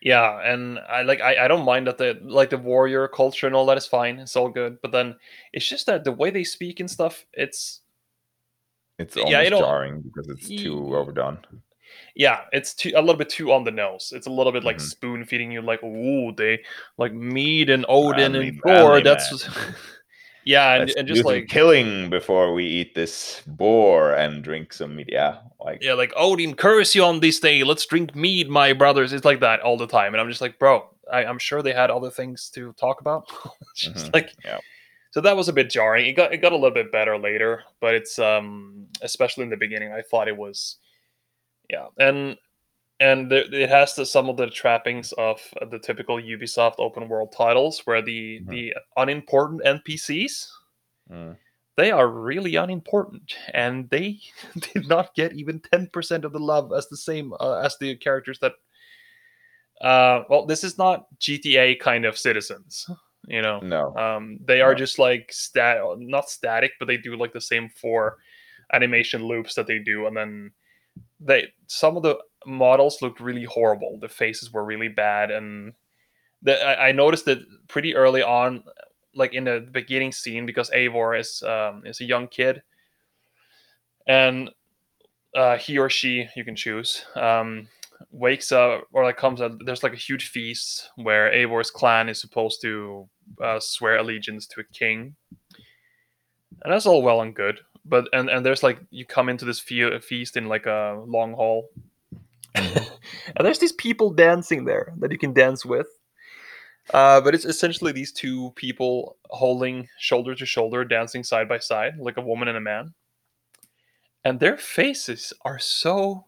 [0.00, 3.54] Yeah, and I like I, I don't mind that the like the warrior culture and
[3.54, 4.18] all that is fine.
[4.18, 4.78] It's all good.
[4.82, 5.16] But then
[5.52, 7.80] it's just that the way they speak and stuff, it's
[8.98, 11.38] it's Yeah, almost you jarring because it's too overdone.
[12.14, 14.12] yeah, it's too a little bit too on the nose.
[14.14, 14.82] It's a little bit like Mhm.
[14.90, 16.62] spoon feeding you, like ooh, they
[16.98, 19.00] like mead and Odin and Thor.
[19.00, 19.48] That's
[20.44, 25.08] yeah, and, and just like killing before we eat this boar and drink some meat.
[25.10, 27.64] Yeah, like yeah, like Odin curse you on this day.
[27.64, 29.12] Let's drink mead, my brothers.
[29.12, 31.72] It's like that all the time, and I'm just like, bro, I, I'm sure they
[31.72, 33.28] had other things to talk about.
[33.74, 34.58] Just Mhm, like yeah.
[35.14, 36.06] So that was a bit jarring.
[36.06, 39.56] It got it got a little bit better later, but it's um especially in the
[39.56, 40.78] beginning, I thought it was
[41.70, 42.36] yeah, and
[42.98, 47.32] and there, it has the, some of the trappings of the typical Ubisoft open world
[47.36, 48.48] titles, where the Mhm.
[48.48, 50.48] the unimportant NPCs
[51.08, 51.36] mm,
[51.76, 54.18] they are really unimportant, and they
[54.74, 57.94] did not get even ten percent of the love as the same uh, as the
[57.94, 58.54] characters that.
[59.80, 62.88] Uh, well, this is not GTA kind of citizens,
[63.28, 63.60] you know.
[63.62, 64.78] no, Um, they are No.
[64.78, 68.18] just like stat, not static, but they do like the same four
[68.72, 70.50] animation loops that they do, and then
[71.20, 73.98] they some of the models looked really horrible.
[73.98, 75.72] The faces were really bad, and
[76.42, 78.64] the, I, I noticed that pretty early on,
[79.14, 82.62] like in the beginning scene, because Eivor is um, is a young kid,
[84.06, 84.50] and
[85.34, 87.68] uh, he or she, you can choose, um,
[88.10, 89.52] wakes up or like comes out.
[89.64, 93.08] There's like a huge feast where Eivor's clan is supposed to
[93.42, 95.16] uh, swear allegiance to a king,
[96.62, 97.60] and that's all well and good.
[97.84, 101.34] But and and there's like you come into this fe- feast in like a long
[101.34, 101.68] hall,
[102.54, 102.70] and
[103.40, 105.86] there's these people dancing there that you can dance with.
[106.92, 111.94] Uh, but it's essentially these two people holding shoulder to shoulder, dancing side by side,
[111.98, 112.92] like a woman and a man.
[114.24, 116.24] And their faces are so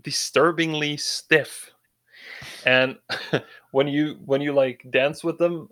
[0.00, 1.71] disturbingly stiff.
[2.66, 2.96] And
[3.72, 5.68] when you when you like dance with them,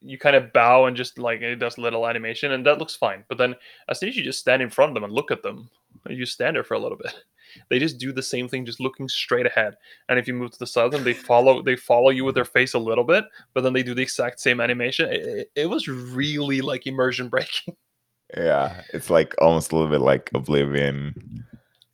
[0.00, 3.24] you kind of bow and just like it does little animation, and that looks fine.
[3.28, 3.54] But then
[3.88, 5.70] as soon as you just stand in front of them and look at them,
[6.08, 7.14] you stand there for a little bit.
[7.68, 9.76] They just do the same thing, just looking straight ahead.
[10.08, 12.34] And if you move to the side of them, they follow they follow you with
[12.34, 15.08] their face a little bit, but then they do the exact same animation.
[15.12, 17.76] It, it, it was really like immersion breaking.
[18.36, 21.44] yeah, it's like almost a little bit like Oblivion.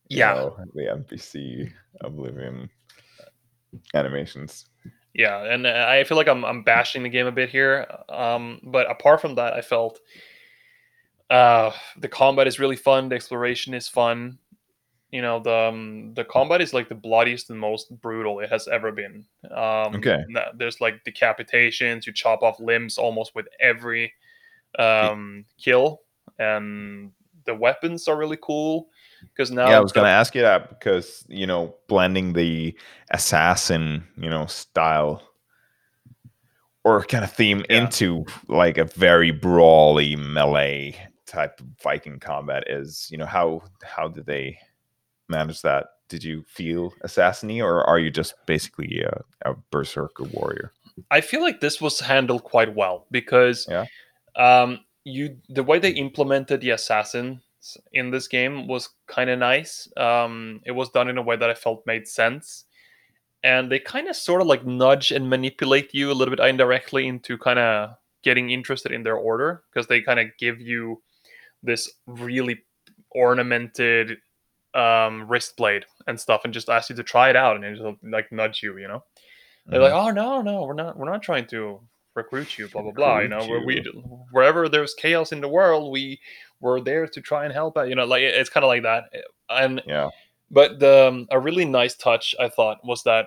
[0.08, 0.34] Yeah.
[0.34, 2.70] know, the NPC Oblivion
[3.94, 4.66] animations.
[5.14, 7.86] Yeah, and uh, I feel like I'm I'm bashing the game a bit here.
[8.08, 9.98] Um, but apart from that, I felt
[11.28, 13.08] uh, the combat is really fun.
[13.08, 14.38] The exploration is fun.
[15.10, 18.68] You know, the um, the combat is like the bloodiest and most brutal it has
[18.68, 19.24] ever been.
[19.50, 20.24] Um, Okay.
[20.54, 22.06] There's like decapitations.
[22.06, 24.14] You chop off limbs almost with every
[24.78, 26.02] um, kill,
[26.38, 27.10] and
[27.46, 28.88] the weapons are really cool
[29.22, 32.76] because now yeah, I was gonna ask you that because you know blending the
[33.10, 35.22] assassin, you know, style
[36.84, 37.82] or kind of theme Yeah.
[37.82, 44.08] into like a very brawly melee type of Viking combat is, you know, how how
[44.08, 44.58] did they
[45.28, 45.86] manage that?
[46.08, 50.72] Did you feel assassiny, or are you just basically a, a berserker warrior?
[51.10, 53.84] I feel like this was handled quite well because Yeah.
[54.36, 57.40] um, you the way they implemented the assassins
[57.92, 59.88] in this game was kind of nice.
[59.96, 62.64] Um, it was done in a way that I felt made sense,
[63.42, 67.06] and they kind of sort of like nudge and manipulate you a little bit indirectly
[67.06, 67.90] into kind of
[68.22, 71.00] getting interested in their order because they kind of give you
[71.62, 72.58] this really
[73.12, 74.18] ornamented
[74.74, 77.96] um, wrist blade and stuff, and just ask you to try it out, and just
[78.02, 79.02] like nudge you, you know.
[79.66, 81.80] They're like, oh no, no, we're not, we're not trying to
[82.14, 83.18] recruit you, blah blah blah.
[83.20, 86.20] You know, Recruit where we wherever there's chaos in the world, we
[86.60, 87.88] we're there to try and help out.
[87.88, 89.04] You know, like it's kind of like that.
[89.48, 90.10] And yeah,
[90.50, 93.26] but the um, a really nice touch I thought was that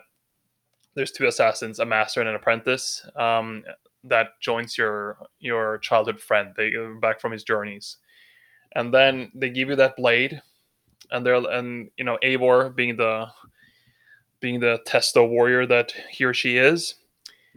[0.96, 3.64] there's two assassins, a master and an apprentice, um,
[4.04, 6.54] that joins your your childhood friend.
[6.56, 7.98] They back from his journeys,
[8.76, 10.42] and then they give you that blade,
[11.12, 13.28] and they're and you know Eivor being the
[14.40, 16.96] being the testo warrior that he or she is,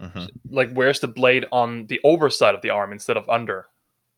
[0.01, 0.31] Mhm.
[0.51, 3.67] like where's the blade on the overside of the arm instead of under,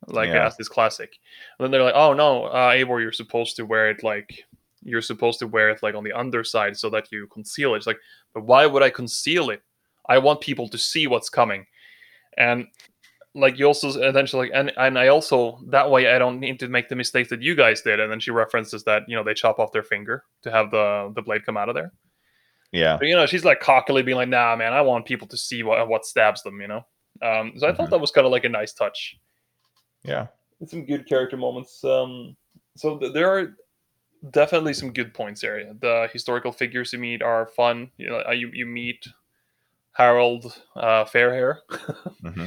[0.07, 0.47] like Yeah.
[0.47, 1.19] as is classic.
[1.59, 4.45] And then they're like, "Oh no, uh, Eivor, you're supposed to wear it like
[4.83, 7.87] you're supposed to wear it like on the underside so that you conceal it." It's
[7.87, 8.01] like,
[8.35, 9.63] but why would I conceal it?
[10.09, 11.67] I want people to see what's coming,
[12.37, 12.67] and
[13.35, 16.41] like you also and then she's like, and and I also that way I don't
[16.41, 18.01] need to make the mistakes that you guys did.
[18.01, 21.13] And then she references that you know they chop off their finger to have the
[21.15, 21.93] the blade come out of there.
[22.73, 22.97] Yeah.
[22.99, 25.63] But, you know, she's like cockily being like, "Nah, man, I want people to see
[25.63, 26.87] what what stabs them." You know.
[27.23, 27.91] Um, so I thought Mhm.
[27.91, 29.17] that was kind of like a nice touch.
[30.05, 30.27] Yeah.
[30.61, 31.83] It's some good character moments.
[31.85, 32.37] Um,
[32.77, 33.55] so th- there are
[34.31, 35.73] definitely some good points there.
[35.75, 37.91] The historical figures you meet are fun.
[37.97, 39.07] You know, uh, you you meet
[39.93, 41.59] Harold uh, Fairhair
[42.23, 42.45] hmm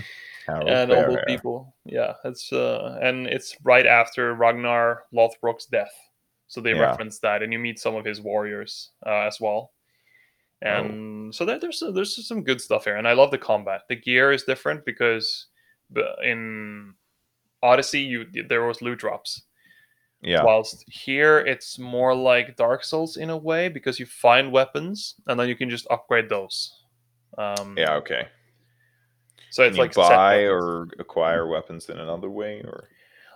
[0.48, 1.26] Harold and all those Fairhair.
[1.26, 1.76] people.
[1.86, 5.94] Yeah, it's uh, and it's right after Ragnar Lothbrok's death,
[6.48, 6.82] so they Yeah.
[6.82, 9.72] reference that, and you meet some of his warriors uh, as well.
[10.64, 10.68] Oh.
[10.68, 13.82] And so there, there's there's some good stuff here, and I love the combat.
[13.90, 15.48] The gear is different because
[16.24, 16.94] in
[17.64, 19.44] Odyssey, you there was loot drops.
[20.22, 20.44] Yeah.
[20.44, 25.40] Whilst here, it's more like Dark Souls in a way because you find weapons and
[25.40, 26.72] then you can just upgrade those.
[27.40, 27.96] Um, Yeah.
[27.96, 28.28] Okay.
[29.50, 32.88] So Can it's you like buy or acquire weapons in another way, or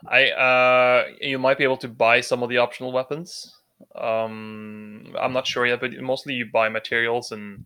[0.07, 3.53] I uh, you might be able to buy some of the optional weapons.
[3.95, 7.65] Um, I'm not sure yet, but mostly you buy materials and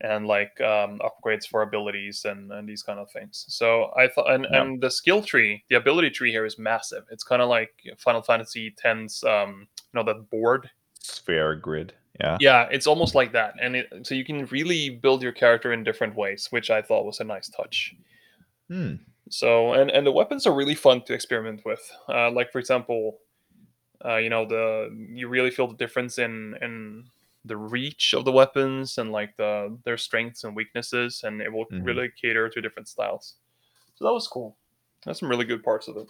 [0.00, 3.44] and like um, upgrades for abilities and, and these kind of things.
[3.48, 4.62] So I thought, and, Yeah.
[4.62, 7.04] and the skill tree, the ability tree here is massive.
[7.12, 11.94] It's kind of like Final Fantasy X's, um, you know, that board sphere grid?
[12.20, 12.36] Yeah.
[12.40, 15.84] Yeah, it's almost like that, and it, so you can really build your character in
[15.84, 17.94] different ways, which I thought was a nice touch.
[18.68, 18.94] Hmm.
[19.30, 21.80] So, and and the weapons are really fun to experiment with.
[22.08, 23.18] Uh, like for example,
[24.04, 27.04] uh, you know the you really feel the difference in in
[27.44, 31.66] the reach of the weapons and like the their strengths and weaknesses, and it will
[31.66, 31.84] Mhm.
[31.84, 33.34] really cater to different styles.
[33.94, 34.56] So that was cool.
[35.04, 36.08] That's some really good parts of it.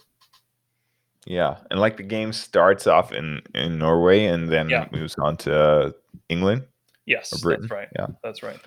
[1.25, 4.87] Yeah, and like the game starts off in in Norway and then Yeah.
[4.91, 5.95] moves on to
[6.29, 6.65] England.
[7.05, 7.89] Yes, that's right.
[7.95, 8.07] yeah.
[8.23, 8.59] that's right.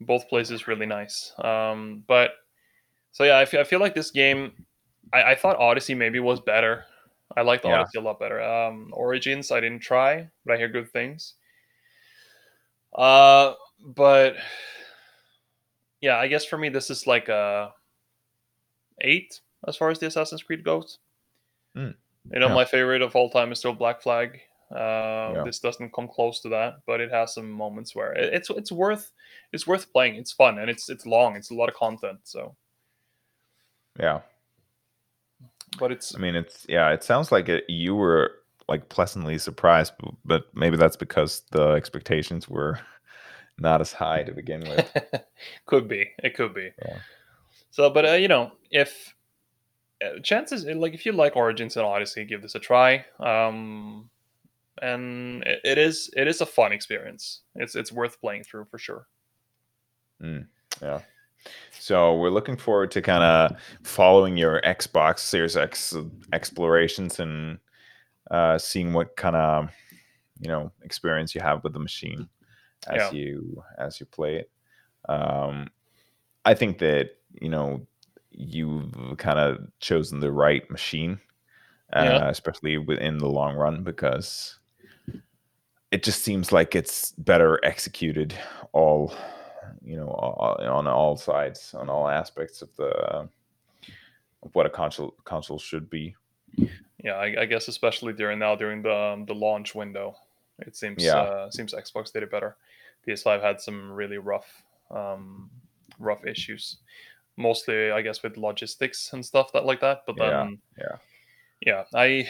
[0.00, 1.32] Both places really nice.
[1.38, 2.32] Um, but
[3.12, 4.52] so yeah, I feel, I feel like this game.
[5.12, 6.84] I, I thought Odyssey maybe was better.
[7.36, 7.80] I liked Yeah.
[7.80, 8.40] Odyssey a lot better.
[8.42, 11.34] Um, Origins I didn't try, but I hear good things.
[12.94, 14.36] Uh, but
[16.00, 17.72] yeah, I guess for me this is like a
[19.02, 20.98] eight as far as the Assassin's Creed goes.
[21.76, 21.94] Mm.
[22.32, 22.54] You know, Yeah.
[22.54, 24.40] my favorite of all time is still Black Flag.
[24.70, 25.42] Uh, Yeah.
[25.44, 28.72] This doesn't come close to that, but it has some moments where it- it's it's
[28.72, 29.12] worth
[29.52, 30.16] it's worth playing.
[30.16, 31.36] It's fun and it's it's long.
[31.36, 32.20] It's a lot of content.
[32.24, 32.56] So,
[34.00, 34.20] Yeah,
[35.78, 36.90] but it's I mean it's yeah.
[36.90, 38.32] It sounds like it, you were
[38.68, 39.92] like pleasantly surprised,
[40.24, 42.80] but maybe that's because the expectations were
[43.58, 45.24] not as high to begin with.
[45.66, 46.70] could be it could be.
[46.84, 46.98] Yeah.
[47.70, 49.14] So, but uh, you know, if
[50.04, 53.04] uh, chances like if you like Origins and Odyssey, give this a try.
[53.20, 54.10] Um,
[54.80, 57.40] and it, it is it is a fun experience.
[57.54, 59.06] It's it's worth playing through for sure.
[60.82, 61.00] Yeah.
[61.86, 65.94] So we're looking forward to kind of following your Xbox Series X
[66.32, 67.58] explorations and
[68.28, 69.70] uh, seeing what kind of
[70.40, 72.28] you know experience you have with the machine
[72.88, 73.10] as Yeah.
[73.12, 74.50] you as you play it.
[75.08, 75.68] Um,
[76.44, 77.86] I think that you know
[78.32, 81.20] you've kind of chosen the right machine,
[81.92, 82.28] uh, Yeah.
[82.30, 84.58] especially within the long run because
[85.92, 88.34] it just seems like it's better executed
[88.72, 89.14] all
[89.86, 92.90] you know all, on all sides on all aspects of the
[94.42, 96.14] of what a console console should be
[97.02, 100.16] Yeah, I, I guess especially during now during the um, the launch window,
[100.58, 101.20] it seems Yeah.
[101.22, 102.56] uh, seems Xbox did it better.
[103.06, 105.50] PS5 had some really rough um,
[106.00, 106.78] rough issues,
[107.36, 110.02] mostly I guess with logistics and stuff that like that.
[110.06, 110.96] But Yeah, then yeah.
[111.60, 112.28] yeah, I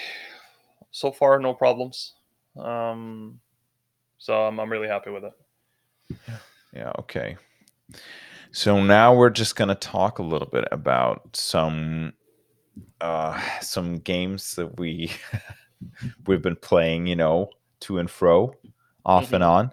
[0.90, 2.14] so far no problems.
[2.56, 3.40] Um,
[4.18, 5.32] so I'm I'm really happy with it.
[6.72, 7.36] yeah okay
[8.52, 12.12] so now we're just going to talk a little bit about some
[13.00, 15.10] uh some games that we
[16.26, 17.48] we've been playing you know
[17.80, 18.54] to and fro
[19.04, 19.70] off and on.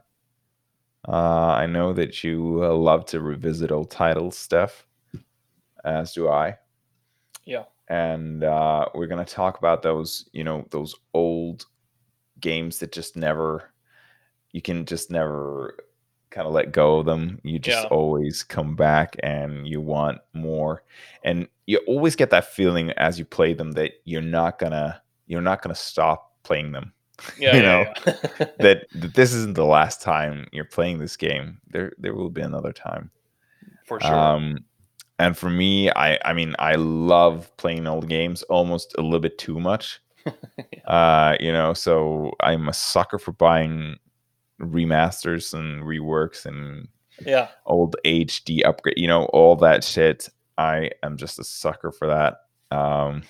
[1.07, 4.85] Uh i know that you uh, love to revisit old titles steph
[5.83, 6.57] as do i.
[7.45, 7.63] Yeah.
[7.89, 11.65] and uh we're going to talk about those you know those old
[12.39, 13.71] games that just never
[14.51, 15.75] you can just never
[16.33, 17.39] kind of let go of them.
[17.43, 17.89] You just Yeah.
[17.91, 20.83] always come back and you want more.
[21.23, 25.41] And you always get that feeling as you play them that you're not gonna you're
[25.41, 26.93] not gonna stop playing them
[27.37, 28.15] Yeah, You yeah, know, yeah.
[28.59, 31.59] that, that this isn't the last time you're playing this game.
[31.71, 33.11] There there will be another time.
[33.85, 34.31] For sure.
[34.31, 34.59] um
[35.19, 39.37] and for me i i mean i love playing old games almost a little bit
[39.37, 40.01] too much.
[40.85, 43.97] Uh you know so i'm a sucker for buying
[44.71, 46.87] remasters and reworks and
[47.25, 50.29] yeah, old HD upgrade, you know, all that shit.
[50.57, 52.37] I am just a sucker for that.
[52.75, 53.23] Um,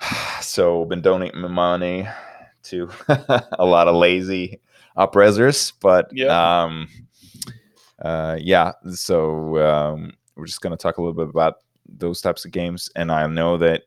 [0.40, 2.08] so been donating my money
[2.64, 4.60] to a lot of lazy
[4.96, 6.62] upresers, but Yeah.
[6.64, 6.88] um,
[8.00, 8.72] uh, yeah.
[8.92, 11.56] So um, we're just gonna talk a little bit about
[11.88, 13.82] those types of games, and I know that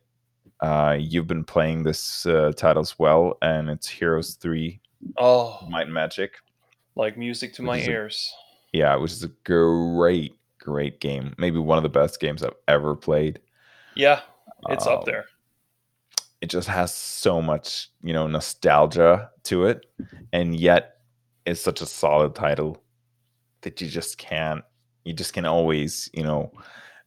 [0.61, 4.79] uh, you've been playing this uh, title as well, and it's Heroes Three:
[5.17, 6.33] Oh, Might and Magic.
[6.95, 8.33] like music to my is a- ears.
[8.73, 11.33] Yeah, which is a great, great game.
[11.37, 13.39] Maybe one of the best games I've ever played.
[13.95, 14.21] Yeah,
[14.69, 15.25] it's Um, up there.
[16.41, 19.85] it just has so much you know nostalgia to it
[20.33, 20.97] and yet
[21.45, 22.83] it's such a solid title
[23.61, 24.63] that you just can't
[25.05, 26.51] you just can always you know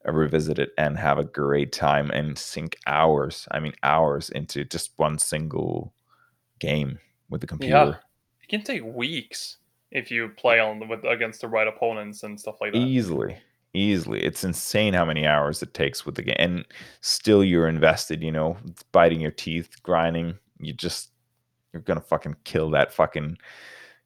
[0.07, 4.93] revisit it and have a great time and sink hours i mean hours into just
[4.97, 5.93] one single
[6.59, 6.99] game
[7.31, 7.75] with the computer.
[7.75, 7.95] Yeah.
[8.43, 9.59] It can take weeks
[9.91, 12.79] if you play on with against the right opponents and stuff like that.
[12.79, 13.37] easily.
[13.75, 14.23] Easily.
[14.25, 16.65] It's insane how many hours it takes with the game and
[17.01, 18.57] still you're invested you know
[18.93, 20.39] biting your teeth grinding.
[20.59, 21.11] You just
[21.73, 23.37] you're gonna fucking kill that fucking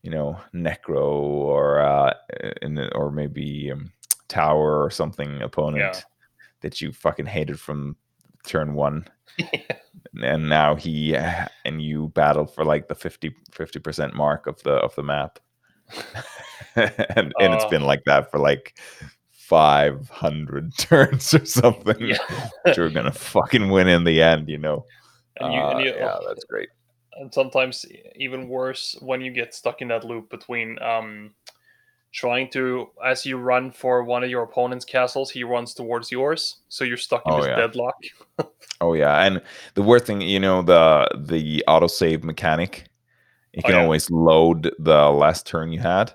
[0.02, 2.12] you know necro or uh
[2.60, 3.92] in the, or maybe um,
[4.28, 6.04] tower or something opponent
[6.60, 7.96] that you fucking hated from
[8.44, 9.06] turn one.
[10.22, 13.30] And now he uh, and you battle for like the 50
[13.80, 15.38] percent mark of the of the map.
[16.76, 17.68] And, and it's Uh.
[17.70, 18.78] been like that for like
[19.30, 21.96] 500 turns or something.
[22.00, 22.16] Yeah.
[22.76, 24.84] you're gonna fucking win in the end you know?
[25.40, 26.68] And you, and Uh, you, yeah that's great.
[27.20, 27.84] and sometimes
[28.16, 31.34] even worse when you get stuck in that loop between um
[32.12, 36.58] trying to as you run for one of your opponent's castles he runs towards yours
[36.68, 37.56] so you're stuck in Oh, this yeah.
[37.56, 37.94] deadlock
[38.80, 39.40] Oh yeah, and
[39.74, 42.84] the worst thing, you know, the the autosave mechanic,
[43.52, 43.82] you Oh, can yeah.
[43.82, 46.12] always load the last turn you had,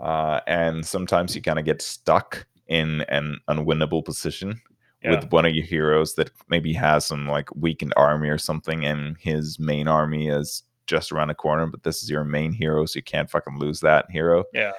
[0.00, 4.60] uh, and sometimes you kind of get stuck in an unwinnable position
[5.02, 5.10] Yeah.
[5.18, 9.16] with one of your heroes that maybe has some like weakened army or something, and
[9.18, 12.98] his main army is just around the corner, but this is your main hero, so
[12.98, 14.44] you can't fucking lose that hero.
[14.54, 14.72] Yeah.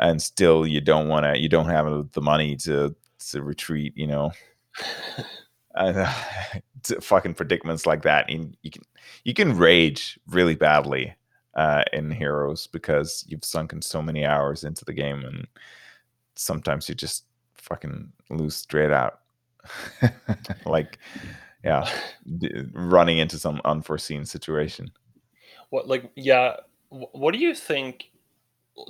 [0.00, 2.94] And still you don't want to, you don't have the money to
[3.30, 4.32] to retreat, you know?
[5.74, 6.12] And uh,
[7.00, 8.82] fucking predicaments like that and you can
[9.24, 11.14] you can rage really badly
[11.54, 15.46] uh in heroes because you've sunken so many hours into the game and
[16.36, 17.24] sometimes you just
[17.54, 19.20] fucking lose straight out.
[20.64, 20.98] Like
[21.62, 21.86] yeah
[22.38, 24.90] d- running into some unforeseen situation.
[25.68, 26.56] What like yeah
[26.88, 28.09] what do you think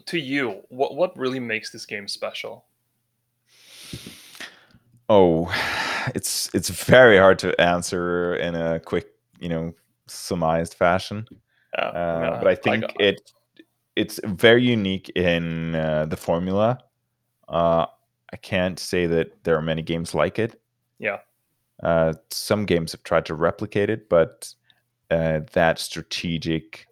[0.06, 2.64] to you what what really makes this game special
[5.08, 5.50] oh
[6.14, 9.08] it's it's very hard to answer in a quick
[9.40, 9.72] you know
[10.06, 11.26] summarized fashion
[11.78, 13.32] Yeah, Uh, yeah, but I think got- it
[13.96, 16.78] it's very unique in uh, the formula.
[17.48, 17.86] Uh,
[18.32, 20.60] I can't say that there are many games like it.
[20.98, 21.18] Yeah.
[21.82, 24.54] Uh, some games have tried to replicate it, but
[25.10, 26.86] uh, that strategic,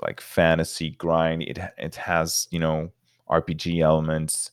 [0.00, 2.90] like fantasy grind, it it has you know
[3.28, 4.50] RPG elements,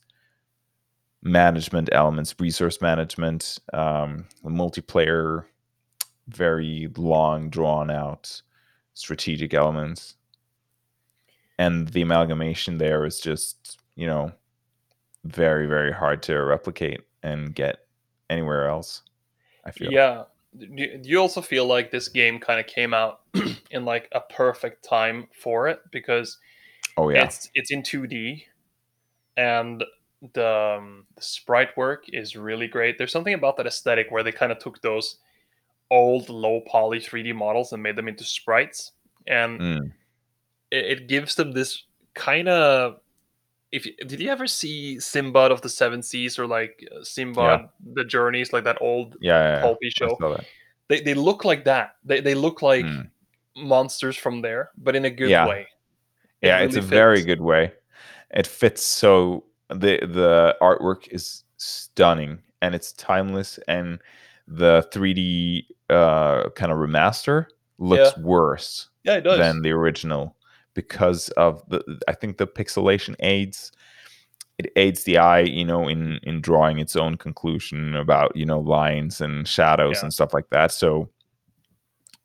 [1.22, 5.46] management elements, resource management, um, multiplayer,
[6.28, 8.42] very long, drawn out
[8.94, 10.16] strategic elements.
[11.58, 14.32] And the amalgamation there is just you know
[15.26, 17.80] very very hard to replicate and get
[18.30, 19.02] anywhere else
[19.66, 19.92] i feel.
[19.92, 20.24] Yeah
[20.58, 20.68] do
[21.04, 23.22] you- also feel like this game kind of came out
[23.72, 26.38] in like a perfect time for it because
[26.98, 28.44] oh yeah it's it's in 2d
[29.38, 29.84] and
[30.34, 30.48] the,
[30.78, 34.52] um, the sprite work is really great there's something about that aesthetic where they kind
[34.52, 35.18] of took those
[35.92, 38.92] old low poly 3d models and made them into sprites
[39.28, 39.92] and Mm.
[40.72, 41.84] it, it gives them this
[42.16, 43.00] kind of
[43.72, 47.70] if you, did you ever see Sinbad of the Seven Seas or like uh, Sinbad
[47.94, 49.90] the Journeys like that old yeah, yeah, yeah.
[49.90, 50.38] show?
[50.88, 51.96] they, they look like that.
[52.04, 53.10] They, they look like Mm.
[53.56, 55.48] monsters from there but in a good Yeah.
[55.48, 55.68] way.
[56.42, 57.74] It yeah it's a really very good way.
[58.32, 64.00] It fits so the the artwork is stunning and it's timeless and
[64.48, 67.46] the 3d uh kind of remaster
[67.78, 69.38] looks worse yeah it does.
[69.38, 70.36] than the original
[70.74, 73.72] because of the I think the pixelation aids
[74.58, 78.60] it aids the eye, you know, in in drawing its own conclusion about, you know,
[78.60, 80.06] lines and shadows Yeah.
[80.06, 80.72] and stuff like that.
[80.72, 81.10] So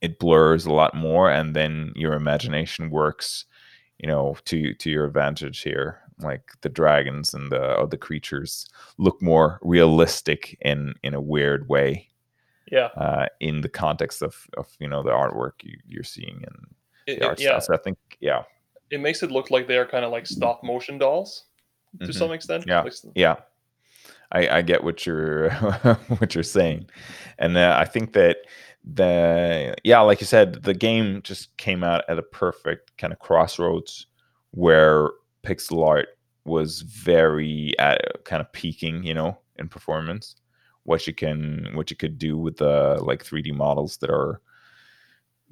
[0.01, 3.47] it blurs a lot more and then your imagination works,
[3.99, 6.01] you know, to to your advantage here.
[6.21, 8.67] Like the dragons and the other creatures
[8.99, 12.09] look more realistic in in a weird way
[12.71, 16.74] yeah uh, in the context of of you know the artwork you, you're seeing and
[17.07, 17.61] it, the art it- yeah style.
[17.61, 18.43] So I think, yeah,
[18.91, 21.45] it makes it look like they're kind of like stop motion dolls
[22.01, 22.15] to Mhm.
[22.15, 22.83] some extent Yeah.
[22.83, 23.37] Like yeah,
[24.33, 25.51] I, I get what you're
[26.19, 26.89] what you're saying,
[27.39, 28.39] and uh, I think that
[28.85, 33.19] the yeah, like you said, the game just came out at a perfect kind of
[33.19, 34.07] crossroads
[34.51, 35.09] where
[35.43, 36.09] pixel art
[36.45, 40.37] was very at kind of peaking, you know, in performance.
[40.83, 44.41] What you can what you could do with the like 3D models that are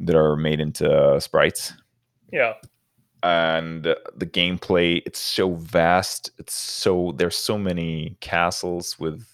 [0.01, 1.73] that are made into sprites.
[2.33, 2.55] Yeah.
[3.23, 6.31] And the gameplay, it's so vast.
[6.39, 9.25] It's so there's so many castles with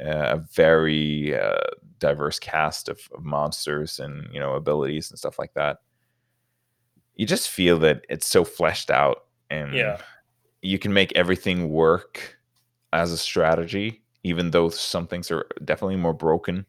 [0.00, 1.58] uh, a very uh,
[2.00, 5.78] diverse cast of, of monsters and you know abilities and stuff like that.
[7.14, 9.98] You just feel that it's so fleshed out and Yeah.
[10.62, 12.36] you can make everything work
[12.92, 16.66] as a strategy, even though some things are definitely more broken.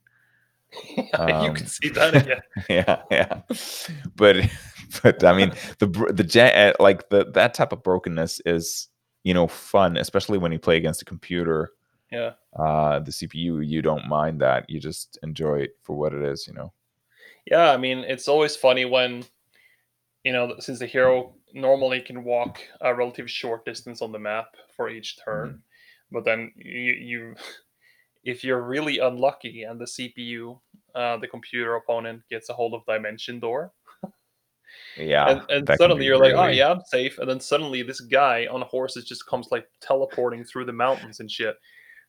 [0.98, 2.42] you Um, can see that again.
[2.70, 3.42] yeah, yeah.
[4.16, 4.38] But
[5.04, 8.90] but I mean the the uh, like the that type of brokenness is
[9.24, 11.72] you know fun, especially when you play against a computer.
[12.12, 12.34] Yeah.
[12.58, 14.70] Uh, the CPU, you don't mind that.
[14.70, 16.48] You just enjoy it for what it is.
[16.48, 16.72] You know.
[17.46, 19.24] Yeah, I mean, it's always funny when,
[20.24, 24.56] you know, since the hero normally can walk a relatively short distance on the map
[24.76, 25.62] for each turn,
[26.12, 27.36] but then you, you,
[28.28, 30.60] if you're really unlucky and the CPU,
[30.94, 33.72] uh, the computer opponent gets a hold of Dimension Door,
[34.98, 35.30] Yeah.
[35.30, 38.62] and, and suddenly you're like, oh yeah, I'm safe, and then suddenly this guy on
[38.64, 41.56] horses just comes like teleporting through the mountains and shit.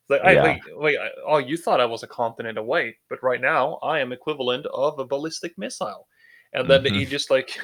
[0.09, 0.57] Like, I, Yeah.
[0.75, 4.65] wait, oh, you thought I was a continent away, but right now I am equivalent
[4.73, 6.05] of a ballistic missile,
[6.51, 6.97] and then Mhm.
[6.97, 7.57] he just like,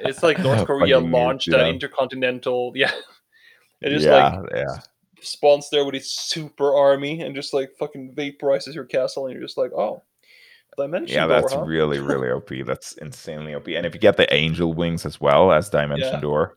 [0.00, 1.66] it's like North Korea launched an yeah.
[1.68, 2.90] intercontinental, yeah,
[3.80, 4.76] It is yeah, like yeah.
[5.22, 9.42] Spawns there with his super army and just like fucking vaporizes your castle, and you're
[9.42, 10.02] just like, oh,
[10.76, 11.66] dimension Yeah, door, that's huh?
[11.66, 12.50] really, really OP.
[12.66, 13.68] That's insanely OP.
[13.68, 16.20] And if you get the angel wings as well as Dimension Yeah.
[16.20, 16.56] Door,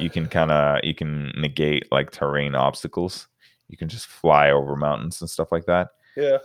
[0.00, 3.28] you can kind of you can negate like terrain obstacles.
[3.68, 5.88] You can just fly over mountains and stuff like that.
[6.16, 6.38] yeah,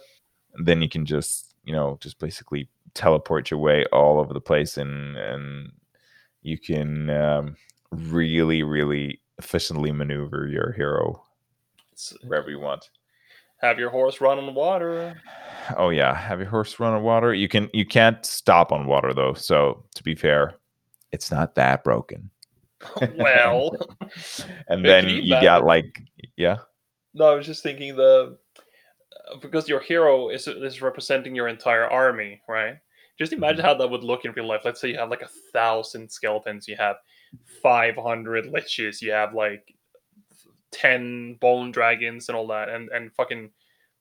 [0.56, 4.42] And then you can just you know just basically teleport your way all over the
[4.42, 5.72] place, and and
[6.42, 7.58] you can um,
[7.92, 11.24] really, really efficiently maneuver your hero
[11.98, 12.90] It's- wherever you want.
[13.60, 15.20] have your horse run on water.
[15.76, 17.34] Oh yeah, have your horse run on water.
[17.34, 19.34] You can you can't stop on water though.
[19.34, 20.54] So to be fair,
[21.12, 22.30] it's not that broken.
[23.18, 23.76] well.
[24.70, 26.04] and then you you got like
[26.36, 26.58] yeah,
[27.16, 28.38] No, I was just thinking the
[29.32, 32.78] uh, because your hero is is representing your entire army, right?
[33.18, 34.62] Just imagine how that would look in real life.
[34.64, 36.98] Let's say you have like a thousand skeletons, you have
[37.64, 39.74] five hundred liches, you have like
[40.72, 43.50] ten bone dragons and all that, and and fucking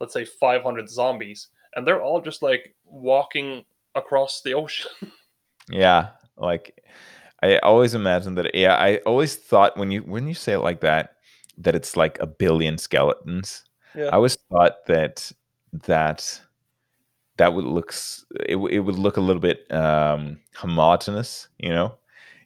[0.01, 3.65] let's say five hundred zombies, and they're all just like walking
[3.95, 4.91] across the ocean.
[5.71, 6.11] yeah.
[6.37, 6.83] Like
[7.43, 8.55] I always imagine that.
[8.55, 11.17] Yeah, I always thought when you when you say it like that,
[11.59, 13.65] that it's like a billion skeletons.
[13.95, 14.07] Yeah.
[14.07, 15.33] I always thought that
[15.73, 16.41] that
[17.37, 21.95] that would looks it, it would look a little bit um homogenous you know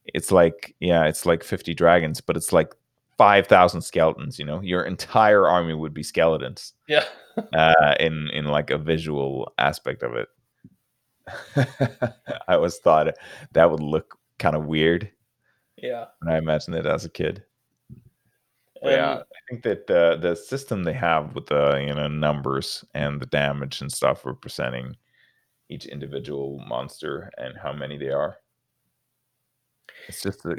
[0.05, 2.75] it's like yeah it's like 50 dragons but it's like
[3.21, 4.63] 5000 skeletons you know?
[4.63, 6.73] Your entire army would be skeletons.
[6.89, 7.05] Yeah,
[7.53, 10.29] uh in in like a visual aspect of it.
[12.49, 13.15] I always thought
[13.53, 15.13] that would look kind of weird
[15.77, 16.07] yeah.
[16.21, 17.45] when i imagined it as a kid.
[18.83, 23.21] Yeah, I think that the the system they have with the you know numbers and
[23.21, 24.97] the damage and stuff representing
[25.69, 28.39] each individual monster and how many they are.
[30.09, 30.57] It's just a,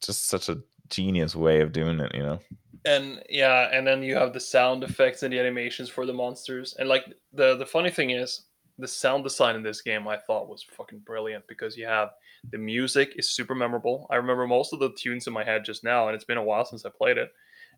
[0.00, 2.38] just such a genius way of doing it, you know.
[2.84, 6.74] and yeah and then you have the sound effects and the animations for the monsters.
[6.78, 8.46] And like the the funny thing is
[8.78, 12.08] the sound design in this game i thought was fucking brilliant because you have
[12.50, 14.06] the music is super memorable.
[14.10, 16.42] I remember most of the tunes in my head just now and it's been a
[16.44, 17.30] while since i played it.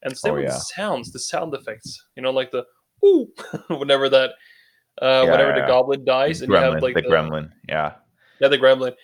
[0.02, 0.54] And same Oh, with yeah.
[0.54, 2.64] the sounds the sound effects you know like the
[3.04, 3.30] ooh
[3.68, 4.30] whenever that
[5.02, 7.92] uh Yeah, whenever yeah, the goblin dies and you have like the, gremlin, yeah,
[8.40, 8.94] yeah the gremlin.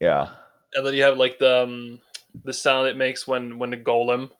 [0.00, 0.28] Yeah,
[0.74, 2.00] and then you have like the um,
[2.44, 4.30] the sound it makes when when the golem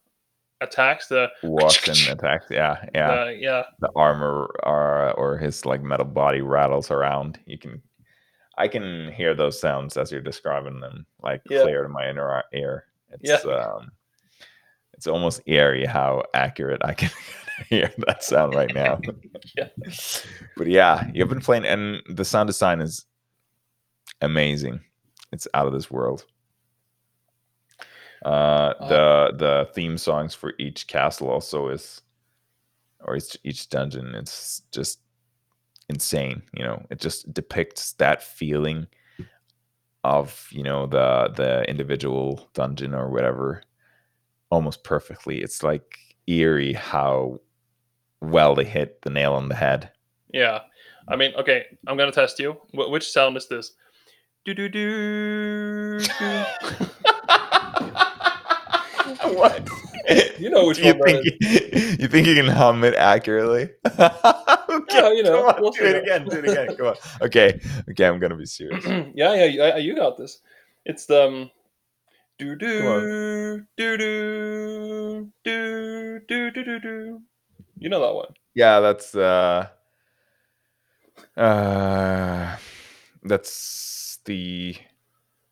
[0.60, 3.10] attacks the walks attacks, yeah, yeah.
[3.10, 7.38] uh, yeah the armor or or his like metal body rattles around.
[7.46, 7.82] You can,
[8.58, 11.62] I can hear those sounds as you're describing them, like Yeah.
[11.62, 12.84] clear to my inner ear.
[13.20, 13.90] It's um,
[14.92, 17.10] it's almost eerie how accurate I can
[17.68, 19.00] hear that sound right now.
[19.56, 19.68] Yeah.
[20.56, 23.06] but yeah, you've been playing, and the sound design is
[24.20, 24.80] amazing.
[25.32, 26.26] It's out of this world.
[28.24, 32.02] Uh, the the theme songs for each castle also is,
[33.00, 34.14] or each each dungeon.
[34.14, 35.00] It's just
[35.88, 36.42] insane.
[36.54, 38.86] You know, it just depicts that feeling
[40.04, 43.62] of you know the the individual dungeon or whatever
[44.50, 45.42] almost perfectly.
[45.42, 47.40] It's like eerie how
[48.20, 49.90] well they hit the nail on the head.
[50.32, 50.60] Yeah,
[51.08, 52.52] I mean, okay, I'm gonna test you.
[52.72, 53.72] Wh- which sound is this?
[54.44, 56.00] Do do do.
[59.34, 59.68] what?
[60.38, 63.70] You know which you one think you, think you can hum it accurately?
[63.86, 64.08] okay,
[64.90, 66.02] Yeah, you know, come on, we'll do it that.
[66.02, 66.24] again.
[66.24, 66.76] Do it again.
[66.76, 66.96] Come on.
[67.22, 67.60] Okay,
[67.90, 68.84] okay, I'm gonna be serious.
[69.14, 70.40] yeah, yeah, you got this.
[70.86, 71.50] It's the um,
[72.38, 77.22] do do do do do do do do do.
[77.78, 78.34] You know that one?
[78.54, 79.68] Yeah, that's uh,
[81.36, 82.56] uh,
[83.22, 84.76] that's the.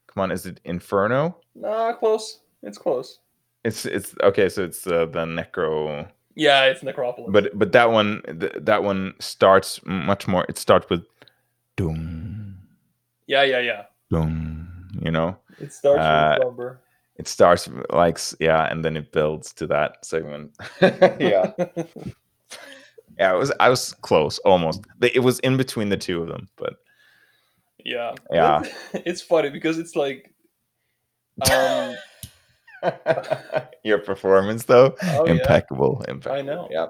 [0.07, 1.37] Come on, is it Inferno?
[1.55, 2.41] Nah, close.
[2.62, 3.21] It's close.
[3.64, 4.48] It's it's okay.
[4.48, 6.09] So it's uh, the Necro.
[6.34, 7.30] Yeah, it's Necropolis.
[7.32, 11.02] but but that one th- that one starts much more it starts with
[11.76, 12.56] doom
[13.26, 13.82] yeah, yeah, yeah.
[14.11, 14.68] doom
[15.02, 16.80] you know It starts Uh, with slumber.
[17.16, 21.52] it starts like yeah and then it builds to that segment yeah
[23.18, 26.48] yeah it was i was close almost it was in between the two of them
[26.56, 26.74] but
[27.84, 28.61] yeah, Yeah.
[28.62, 28.74] It's,
[29.06, 30.32] it's funny because it's like,
[31.50, 31.94] um,
[33.85, 36.68] your performance though oh yeah, impeccable impeccable I know.
[36.70, 36.87] yeah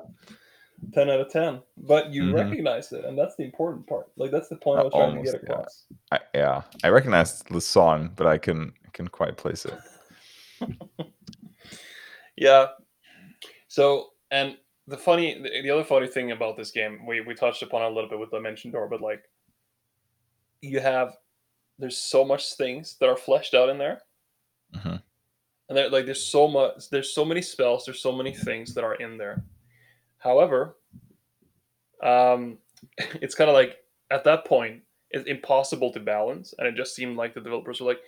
[0.95, 1.61] ten out of ten.
[1.77, 2.35] But you Mhm.
[2.35, 4.07] recognize it, and that's the important part.
[4.17, 5.53] Like that's the point I was trying to get yeah.
[5.55, 5.85] across.
[6.13, 9.79] I, yeah i recognized the song but i couldn't I couldn't quite place it
[12.37, 12.67] Yeah.
[13.67, 17.63] So, and the funny, the, the other funny thing about this game, we we touched
[17.63, 19.25] upon a little bit with Dimension Door, but like,
[20.63, 21.17] you have,
[21.79, 24.03] there's so much things that are fleshed out in there,
[24.75, 25.03] Mhm.
[25.69, 28.85] And there, like, there's so much, there's so many spells, there's so many things that
[28.85, 29.43] are in there.
[30.19, 30.77] However,
[32.03, 32.59] um,
[33.21, 33.77] it's kind of like
[34.11, 37.87] at that point, it's impossible to balance, and it just seemed like the developers were
[37.87, 38.01] like,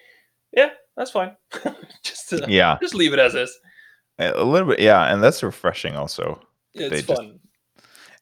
[0.53, 1.37] "Yeah, that's fine,
[2.03, 3.59] just to, yeah just leave it as is.
[4.19, 6.39] a little bit yeah and that's refreshing also
[6.75, 7.41] It's They just- fun."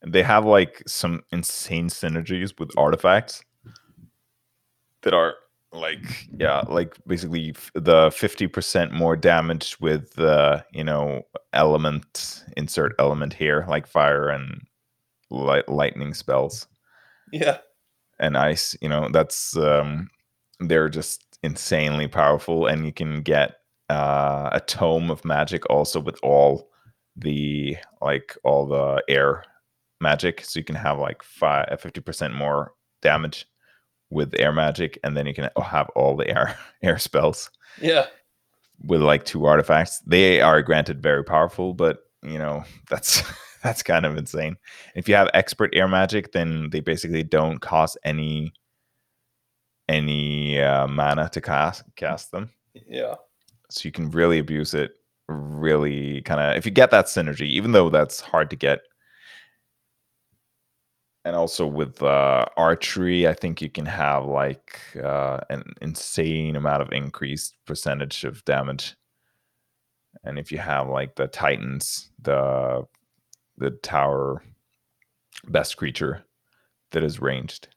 [0.06, 3.42] they have like some insane synergies with artifacts
[5.02, 5.34] that are
[5.72, 12.94] like yeah like basically f- the 50% more damage with the you know element insert
[12.98, 14.62] element here like fire and
[15.30, 16.66] light, lightning spells
[17.32, 17.58] Yeah.
[18.18, 20.08] and ice you know that's um
[20.60, 23.56] they're just insanely powerful and you can get
[23.90, 26.70] uh a tome of magic also with all
[27.14, 29.44] the like all the air
[30.00, 33.46] magic so you can have like five 50% more damage
[34.10, 37.50] with air magic and then you can have all the air air spells
[37.80, 38.06] Yeah.
[38.84, 43.22] with like two artifacts they are granted very powerful but you know that's
[43.62, 44.56] that's kind of insane
[44.94, 48.52] if you have expert air magic then they basically don't cost any
[49.88, 52.50] any uh, mana to cast cast them
[52.86, 53.14] Yeah.
[53.70, 54.92] so you can really abuse it
[55.28, 58.80] really kind of if you get that synergy even though that's hard to get
[61.28, 66.80] and also with uh, archery i think you can have like uh, an insane amount
[66.82, 68.96] of increased percentage of damage
[70.24, 72.82] and if you have like the titans the
[73.58, 74.42] the tower
[75.48, 76.24] best creature
[76.92, 77.68] that is ranged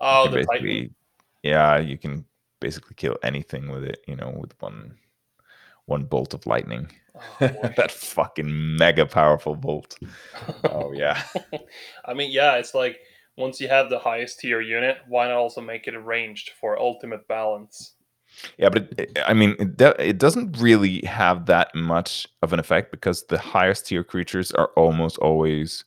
[0.00, 0.94] Oh, the Titan.
[1.42, 2.24] yeah you can
[2.60, 4.96] basically kill anything with it you know with one
[5.90, 6.90] one bolt of lightning.
[7.14, 7.30] Oh,
[7.76, 9.98] that fucking mega powerful bolt.
[10.64, 11.22] Oh yeah.
[12.04, 13.00] I mean, yeah, it's like
[13.36, 17.26] once you have the highest tier unit, why not also make it ranged for ultimate
[17.28, 17.94] balance?
[18.58, 22.92] yeah but it, i mean it, it doesn't really have that much of an effect
[22.92, 25.84] because the highest tier creatures are almost always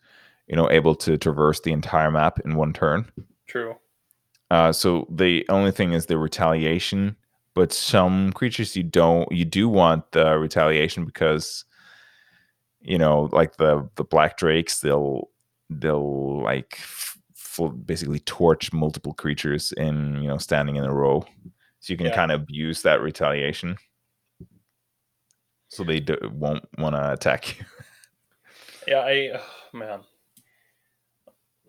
[0.48, 3.10] you know able to traverse the entire map in one turn.
[3.48, 3.76] True.
[4.52, 7.16] Uh, so the only thing is the retaliation,
[7.56, 11.66] but some creatures you don't you do want the retaliation because
[12.82, 15.30] you know like the the black drakes they'll
[15.70, 17.18] they'll like f-
[17.86, 21.26] basically torch multiple creatures in you know standing in a row,
[21.80, 22.16] so you can Yeah.
[22.16, 23.78] kind of abuse that retaliation.
[25.70, 27.66] So they do, won't want to attack you.
[28.88, 30.02] Yeah, I oh, man.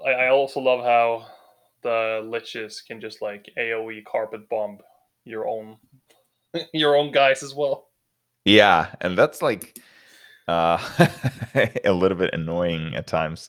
[0.04, 1.26] I, I also love how
[1.82, 4.78] the liches can just like AoE carpet bomb
[5.24, 5.78] your own
[6.72, 7.88] your own guys as well.
[8.44, 9.78] Yeah, and that's like
[10.46, 10.78] uh
[11.84, 13.48] a little bit annoying at times,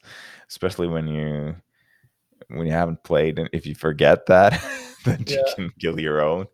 [0.50, 1.56] especially when you
[2.48, 4.62] when you haven't played and if you forget that
[5.06, 6.48] that you can kill your own.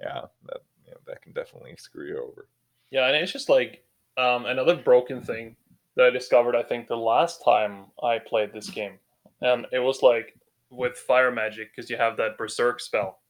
[0.00, 2.48] Yeah, that yeah, that can definitely screw you over.
[2.90, 3.84] Yeah, and it's just like
[4.16, 5.56] um, another broken thing
[5.96, 6.56] that I discovered.
[6.56, 8.98] I think the last time I played this game,
[9.40, 10.34] and it was like
[10.70, 13.20] with fire magic because you have that berserk spell,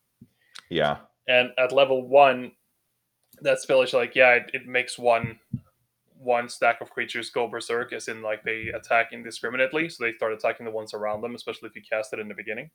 [0.72, 0.98] Yeah.
[1.28, 2.52] and at level one,
[3.40, 5.38] that spell is like yeah, it, it makes one
[6.18, 10.32] one stack of creatures go berserk, as in like they attack indiscriminately, so they start
[10.32, 12.70] attacking the ones around them, especially if you cast it in the beginning.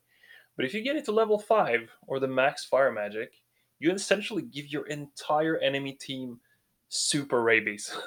[0.56, 3.32] But if you get it to level five or the max fire magic,
[3.78, 6.40] you essentially give your entire enemy team
[6.88, 7.94] super rabies.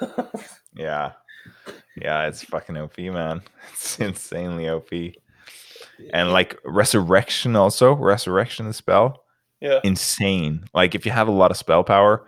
[0.74, 1.12] Yeah.
[2.00, 3.42] Yeah, it's fucking OP, man.
[3.72, 4.90] It's insanely OP.
[6.12, 9.21] And like resurrection also, resurrection the spell,
[9.62, 10.64] yeah, insane.
[10.74, 12.26] Like if you have a lot of spell power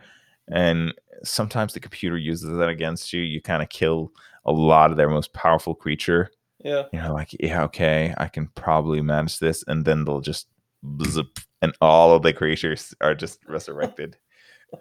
[0.51, 4.13] and sometimes the computer uses that against you, you kind of kill
[4.47, 6.31] a lot of their most powerful creature.
[6.65, 9.65] yeah, You know, like, yeah, okay, I can probably manage this.
[9.67, 10.47] And then they'll just
[11.07, 14.17] zip, and all of the creatures are just resurrected.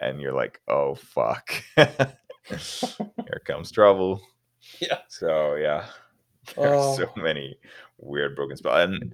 [0.01, 1.63] and you're like, oh fuck.
[1.77, 4.21] Here comes trouble.
[4.79, 4.99] Yeah.
[5.09, 5.85] So yeah.
[6.55, 6.95] There's Oh.
[6.95, 7.57] so many
[7.97, 8.85] weird broken spells.
[8.85, 9.11] And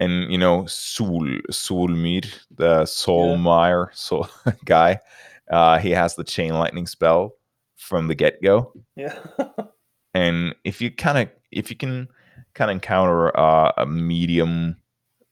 [0.00, 4.28] and you know, Sol Solmyr, the Solmyr Sol
[4.64, 5.00] guy,
[5.50, 7.34] uh, he has the chain lightning spell
[7.76, 8.72] from the get-go.
[8.96, 9.18] yeah,
[10.14, 12.08] And if you kind of if you can
[12.54, 14.76] kind of encounter uh, a medium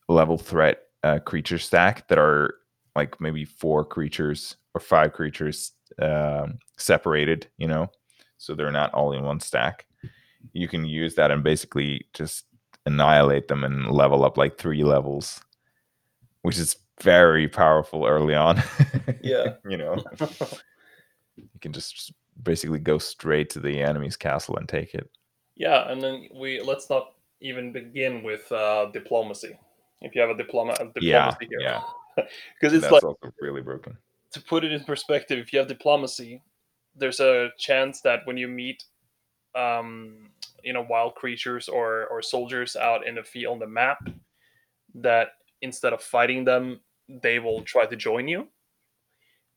[0.09, 2.55] level threat uh, creature stack that are
[2.95, 7.91] like maybe four creatures or five creatures um, separated, you know,
[8.39, 9.87] so they're not all in one stack.
[10.53, 12.45] You can use that and basically just
[12.87, 15.41] annihilate them and level up like three levels,
[16.43, 18.63] which is very powerful early on.
[19.23, 19.55] Yeah.
[19.69, 20.03] you know,
[21.37, 22.13] you can just
[22.43, 25.11] basically go straight to the enemy's castle and take it.
[25.57, 25.91] yeah.
[25.91, 29.59] And then we let's not even begin with uh, diplomacy.
[30.01, 31.83] If you have a diploma, a Yeah, diplomacy here, yeah.
[32.17, 33.97] because it's That's like also really broken.
[34.33, 36.43] to put it in perspective, if you have diplomacy,
[36.95, 38.85] there's a chance that when you meet,
[39.55, 40.31] um,
[40.67, 43.99] you know, wild creatures or or soldiers out in the field on the map,
[44.97, 45.29] that
[45.63, 48.49] instead of fighting them, they will try to join you.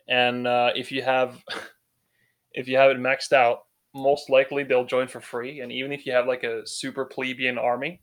[0.08, 1.44] And uh, if you have,
[2.54, 3.62] if you have it maxed out,
[3.96, 5.62] most likely they'll join for free.
[5.62, 8.02] And even if you have like a super plebeian army,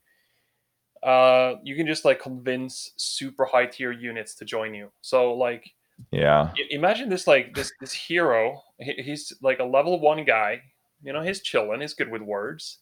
[1.04, 4.90] uh, you can just like convince super high tier units to join you.
[5.00, 5.64] So like
[6.10, 6.50] Yeah.
[6.70, 10.60] Imagine this like this this hero he- he's like a level one guy
[11.02, 12.78] you know he's chilling he's good with words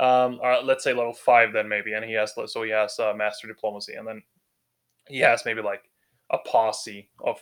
[0.00, 3.12] um or let's say level five then maybe and he has so he has uh,
[3.14, 4.22] master diplomacy and then
[5.08, 5.82] he has maybe like
[6.30, 7.38] a posse of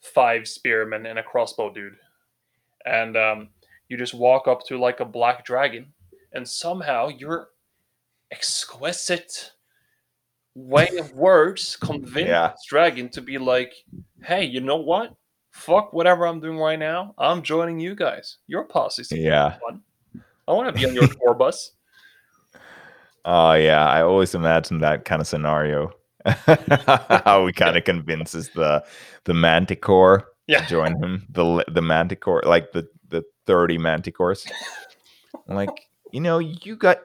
[0.00, 1.96] five spearmen and a crossbow dude
[2.86, 3.48] and um
[3.88, 5.92] you just walk up to like a black dragon
[6.32, 7.48] and somehow your
[8.30, 9.52] exquisite
[10.54, 12.48] way of words convince Yeah.
[12.48, 13.72] this dragon to be like
[14.24, 15.12] hey, you know what?
[15.50, 17.12] Fuck whatever I'm doing right now.
[17.18, 18.38] I'm joining you guys.
[18.46, 19.58] Your posse seems Yeah.
[19.58, 19.82] fun.
[20.46, 21.72] I want to be on your tour bus.
[23.24, 25.92] Oh yeah, I always imagine that kind of scenario.
[26.24, 28.84] How he kind of convinces the
[29.24, 30.60] the Manticore Yeah.
[30.60, 31.26] to join him.
[31.30, 34.50] The the Manticore, like the the thirty Manticores.
[35.48, 36.98] like you know, you got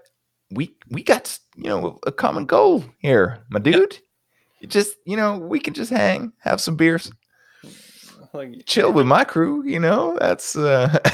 [0.52, 4.00] we we got you know a common goal here, my dude.
[4.62, 7.12] You just you know we can just hang, have some beers,
[8.34, 9.64] Like, chill with my crew.
[9.66, 10.56] You know that's.
[10.56, 10.98] uh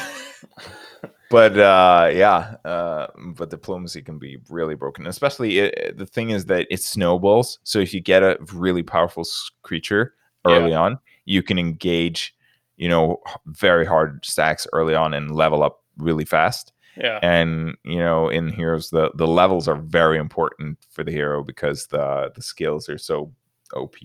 [1.29, 6.45] but uh yeah uh but diplomacy can be really broken especially it, the thing is
[6.45, 9.25] that it snowballs so if you get a really powerful
[9.63, 10.13] creature
[10.45, 10.57] Yeah.
[10.57, 12.35] early on you can engage
[12.77, 17.19] you know very hard stacks early on and level up really fast Yeah.
[17.21, 21.87] and you know in heroes the the levels are very important for the hero because
[21.87, 23.31] the the skills are so
[23.75, 23.95] op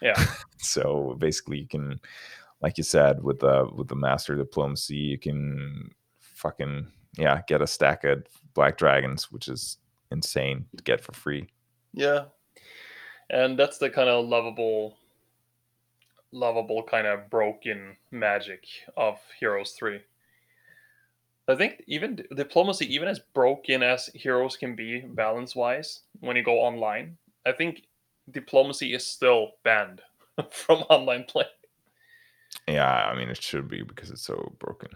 [0.00, 0.18] Yeah.
[0.58, 2.00] so basically you can
[2.60, 5.90] like you said with the with the master diplomacy you can
[6.42, 6.86] fucking
[7.16, 8.24] yeah get a stack of
[8.54, 9.78] black dragons which is
[10.10, 11.46] insane to get for free
[11.94, 12.24] Yeah.
[13.30, 14.96] And that's the kind of lovable,
[16.32, 18.64] lovable kind of broken magic
[18.96, 20.00] of Heroes 3.
[21.48, 26.42] I think even diplomacy, even as broken as heroes can be balance wise when you
[26.42, 27.16] go online,
[27.46, 27.82] I think
[28.30, 30.02] diplomacy is still banned
[30.50, 31.46] from online play.
[32.68, 34.90] yeah i mean it should be because it's so broken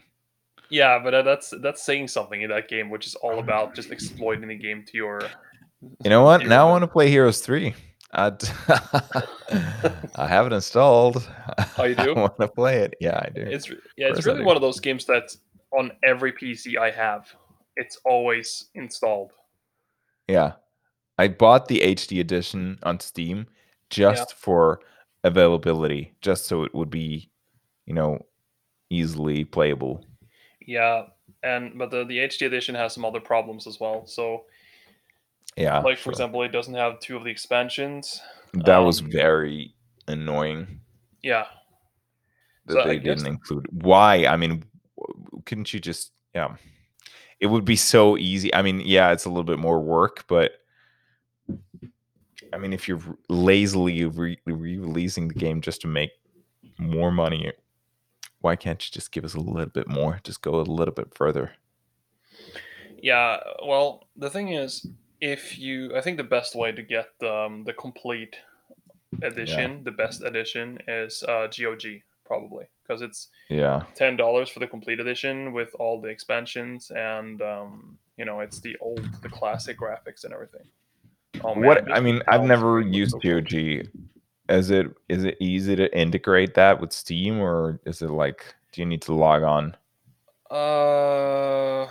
[0.70, 3.90] Yeah, but uh, that's that's saying something in that game, which is all about just
[3.90, 5.20] exploiting the game to your.
[6.02, 7.74] you know what now i want to play heroes 3
[8.12, 8.46] I, d-
[10.16, 11.28] I have it installed
[11.76, 12.14] Oh, you do?
[12.14, 14.80] i want to play it yeah i do It's yeah, it's really one of those
[14.80, 15.38] games that's
[15.72, 17.26] on every PC I have.
[17.76, 19.32] It's always installed.
[20.28, 20.52] Yeah.
[21.18, 23.46] I bought the HD edition on Steam
[23.90, 24.80] just for
[25.24, 27.30] availability, just so it would be,
[27.84, 28.24] you know,
[28.90, 30.04] easily playable.
[30.66, 31.04] Yeah,
[31.42, 34.06] and but the the HD edition has some other problems as well.
[34.06, 34.44] So,
[35.56, 35.78] Yeah.
[35.80, 36.12] like for sure.
[36.12, 38.20] example, it doesn't have two of the expansions.
[38.52, 39.74] that was um, very
[40.08, 40.80] annoying
[41.22, 41.46] Yeah,
[42.66, 43.66] that So they didn't include.
[43.70, 44.26] Why?
[44.26, 44.64] I mean,
[45.44, 46.56] couldn't you just yeah,
[47.40, 48.52] it would be so easy.
[48.54, 50.52] I mean, yeah, it's a little bit more work, but
[52.52, 56.10] I mean, if you're lazily re- releasing the game just to make
[56.78, 57.52] more money,
[58.40, 60.20] why can't you just give us a little bit more?
[60.22, 61.52] Just go a little bit further.
[63.02, 64.86] Yeah, well, the thing is,
[65.20, 68.36] if you, I think the best way to get um, the complete
[69.22, 73.84] edition, the best edition, is uh, GOG probably because it's Yeah.
[73.94, 78.60] ten dollars for the complete edition with all the expansions and um, you know it's
[78.60, 80.66] the old, the classic graphics and everything.
[81.44, 83.14] Oh, man, what I mean, I've never used.
[83.22, 83.88] GOG.
[84.48, 88.80] Is it is it easy to integrate that with Steam, or is it like do
[88.80, 89.76] you need to log on?
[90.50, 91.88] Uh,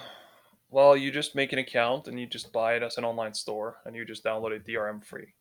[0.70, 3.78] well, you just make an account and you just buy it as an online store
[3.86, 5.34] and you just download it DRM free.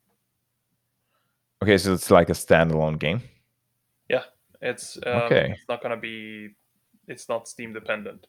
[1.62, 3.22] Okay, so it's like a standalone game.
[4.08, 4.24] Yeah.
[4.60, 5.50] It's um, Okay.
[5.52, 6.50] It's not gonna be.
[7.06, 8.26] It's not Steam dependent.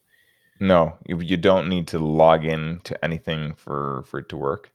[0.60, 4.70] No, you, you don't need to log in to anything for for it to work.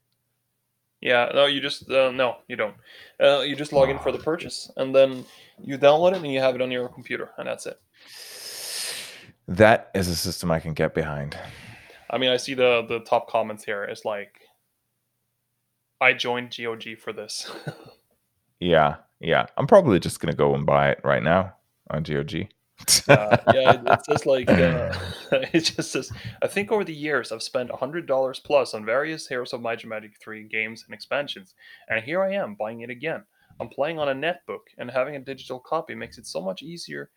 [1.02, 2.76] Yeah, no, you just uh, no, you don't.
[3.20, 5.24] Uh, you just log in for the purchase, and then
[5.58, 7.80] you download it and you have it on your computer, and that's it.
[9.48, 11.36] That is a system I can get behind.
[12.08, 13.82] I mean, I see the the top comments here.
[13.82, 14.40] It's like,
[16.00, 17.50] I joined GOG for this.
[18.62, 19.46] Yeah, yeah.
[19.56, 21.54] I'm probably just gonna go and buy it right now
[21.90, 22.46] on GOG.
[23.08, 24.92] uh, yeah, it, it says like uh,
[25.52, 26.12] it just says.
[26.42, 29.82] I think over the years I've spent hundred dollars plus on various Heroes of Might
[29.82, 31.54] and Magic Three games and expansions,
[31.88, 33.24] and here I am buying it again.
[33.60, 37.10] I'm playing on a netbook, and having a digital copy makes it so much easier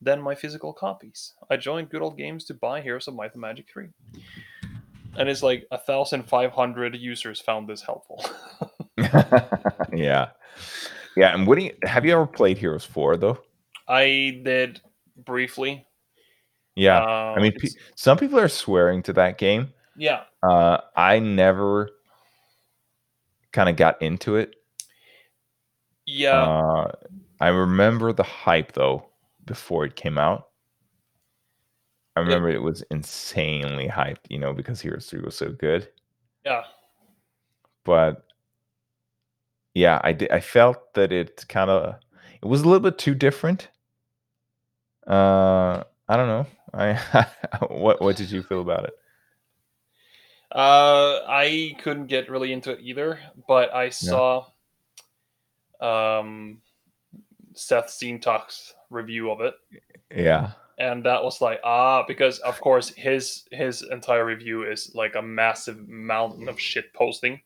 [0.00, 1.34] than my physical copies.
[1.50, 3.88] I joined Good Old Games to buy Heroes of Might and Magic Three,
[5.16, 8.24] and it's like a thousand five hundred users found this helpful.
[9.92, 10.28] yeah,
[11.16, 11.34] yeah.
[11.34, 13.38] And what do you have you ever played Heroes Four though?
[13.88, 14.80] I did
[15.16, 15.86] briefly.
[16.76, 19.72] Yeah, Um, I mean, pe- some people are swearing to that game.
[19.96, 21.90] yeah, Uh, I never
[23.52, 24.54] kind of got into it.
[26.06, 26.42] yeah.
[26.44, 26.92] Uh,
[27.40, 29.10] I remember the hype though
[29.44, 30.48] before it came out.
[32.16, 35.88] I remember it was insanely hyped, you know, because Heroes 3 was so good.
[36.44, 36.64] Yeah,
[37.84, 38.24] But
[39.74, 41.96] yeah, I did, I felt that it kind of
[42.42, 43.69] it was a little bit too different.
[45.10, 46.46] Uh, I don't know.
[46.72, 47.26] I
[47.68, 48.94] what what did you feel about it?
[50.52, 54.46] uh, I couldn't get really into it either, but I saw
[55.80, 56.60] um,
[57.54, 59.54] Sseth Tzeentach's review of it,
[60.14, 60.52] Yeah.
[60.78, 65.22] and that was like ah, because of course his his entire review is like a
[65.22, 67.40] massive mountain of shit posting,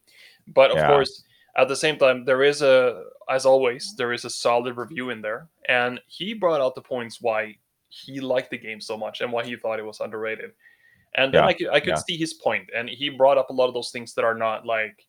[0.49, 0.87] but of Yeah.
[0.87, 1.24] course
[1.57, 5.23] at the same time there is a as always there is a solid review in
[5.23, 7.57] there, and he brought out the points why
[7.89, 10.51] he liked the game so much and why he thought it was underrated.
[11.17, 11.95] And then Yeah, I could I could yeah.
[12.07, 14.67] see his point, and he brought up a lot of those things that are not
[14.67, 15.07] like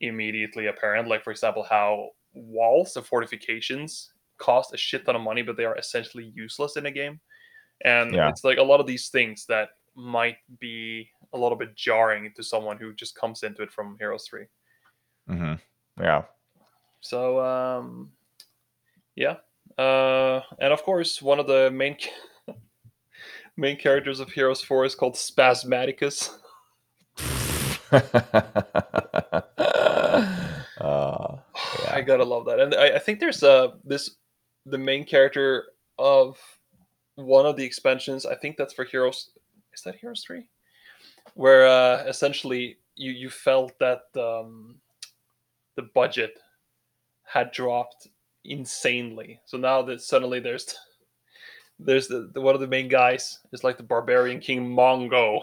[0.00, 1.08] immediately apparent.
[1.08, 5.64] Like for example, how walls of fortifications cost a shit ton of money, but they
[5.64, 7.20] are essentially useless in a game.
[7.84, 8.28] And Yeah.
[8.28, 12.42] it's like a lot of these things that might be a little bit jarring to
[12.42, 14.46] someone who just comes into it from Heroes Three.
[15.28, 15.54] hmm
[16.00, 16.22] Yeah.
[17.00, 18.10] So um,
[19.14, 19.36] yeah,
[19.78, 21.96] uh, and of course one of the main
[23.56, 26.30] main characters of Heroes Four is called Spasmaticus.
[27.92, 29.42] uh,
[31.90, 34.16] I gotta love that, and I, I think there's uh this
[34.64, 35.64] the main character
[35.98, 36.38] of
[37.14, 38.26] one of the expansions.
[38.26, 39.30] I think that's for Heroes.
[39.72, 40.48] Is that Heroes Three?
[41.34, 44.76] Where uh, essentially you you felt that um,
[45.76, 46.38] the budget
[47.24, 48.08] had dropped
[48.44, 49.40] insanely.
[49.46, 50.74] So now that suddenly there's
[51.78, 55.42] there's the, the one of the main guys is like the barbarian king Mongo.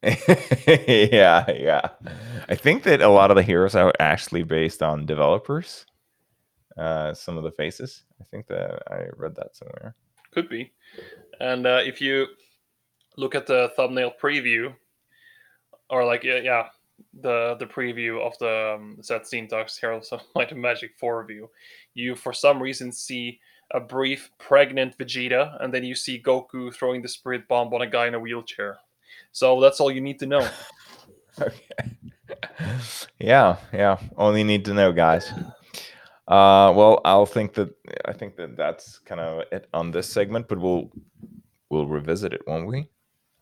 [0.02, 1.88] yeah, yeah.
[2.48, 5.86] I think that a lot of the heroes are actually based on developers.
[6.76, 8.04] Uh, some of the faces.
[8.20, 9.96] I think that I read that somewhere.
[10.32, 10.70] Could be.
[11.40, 12.26] And uh, if you
[13.16, 14.74] look at the thumbnail preview,
[15.90, 16.68] or like yeah, yeah
[17.20, 21.50] the the preview of the um, Sseth Tzeentach's Heroes of Might and Magic 4 review,
[21.94, 23.40] you for some reason see
[23.72, 27.86] a brief pregnant Vegeta, and then you see Goku throwing the spirit bomb on a
[27.86, 28.78] guy in a wheelchair.
[29.32, 30.48] So that's all you need to know.
[31.40, 31.96] Okay.
[33.20, 33.96] yeah, yeah.
[34.16, 35.32] Only need to know, guys.
[36.26, 37.70] Uh, well, I'll think that
[38.04, 40.90] I think that that's kind of it on this segment, but we'll
[41.70, 42.88] we'll revisit it, won't we?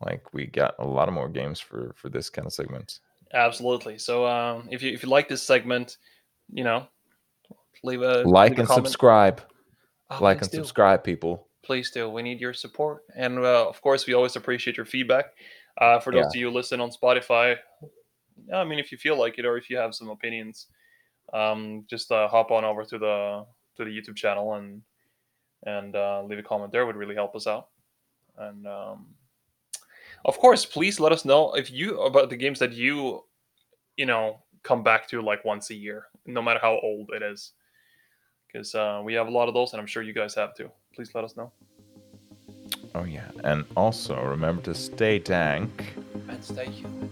[0.04, 3.00] Like we got a lot of more games for for this kind of segment.
[3.37, 3.99] Absolutely.
[3.99, 5.99] So um, if you if you like this segment,
[6.53, 6.87] you know,
[7.84, 8.87] leave a Like leave a and comment.
[8.87, 9.43] subscribe.
[10.11, 10.57] Oh, like and do.
[10.59, 11.47] subscribe, people.
[11.62, 12.09] please do.
[12.09, 15.26] We need your support, and uh, of course, we always appreciate your feedback.
[15.78, 16.28] Uh, for those Yeah.
[16.28, 17.57] of you who listen on Spotify,
[18.55, 20.68] I mean, if you feel like it or if you have some opinions,
[21.34, 23.45] um, just uh, hop on over to the
[23.76, 24.80] to the YouTube channel and
[25.66, 26.87] and uh, leave a comment there.
[26.87, 27.68] Would really help us out.
[28.39, 29.07] And um,
[30.24, 33.25] of course, please let us know if you about the games that you
[33.97, 37.53] you know come back to like once a year, no matter how old it is,
[38.47, 40.70] because uh, we have a lot of those, and I'm sure you guys have too.
[40.94, 41.53] Please let us know.
[42.94, 45.94] Oh yeah, and also remember to stay dank.
[46.28, 47.11] And stay human.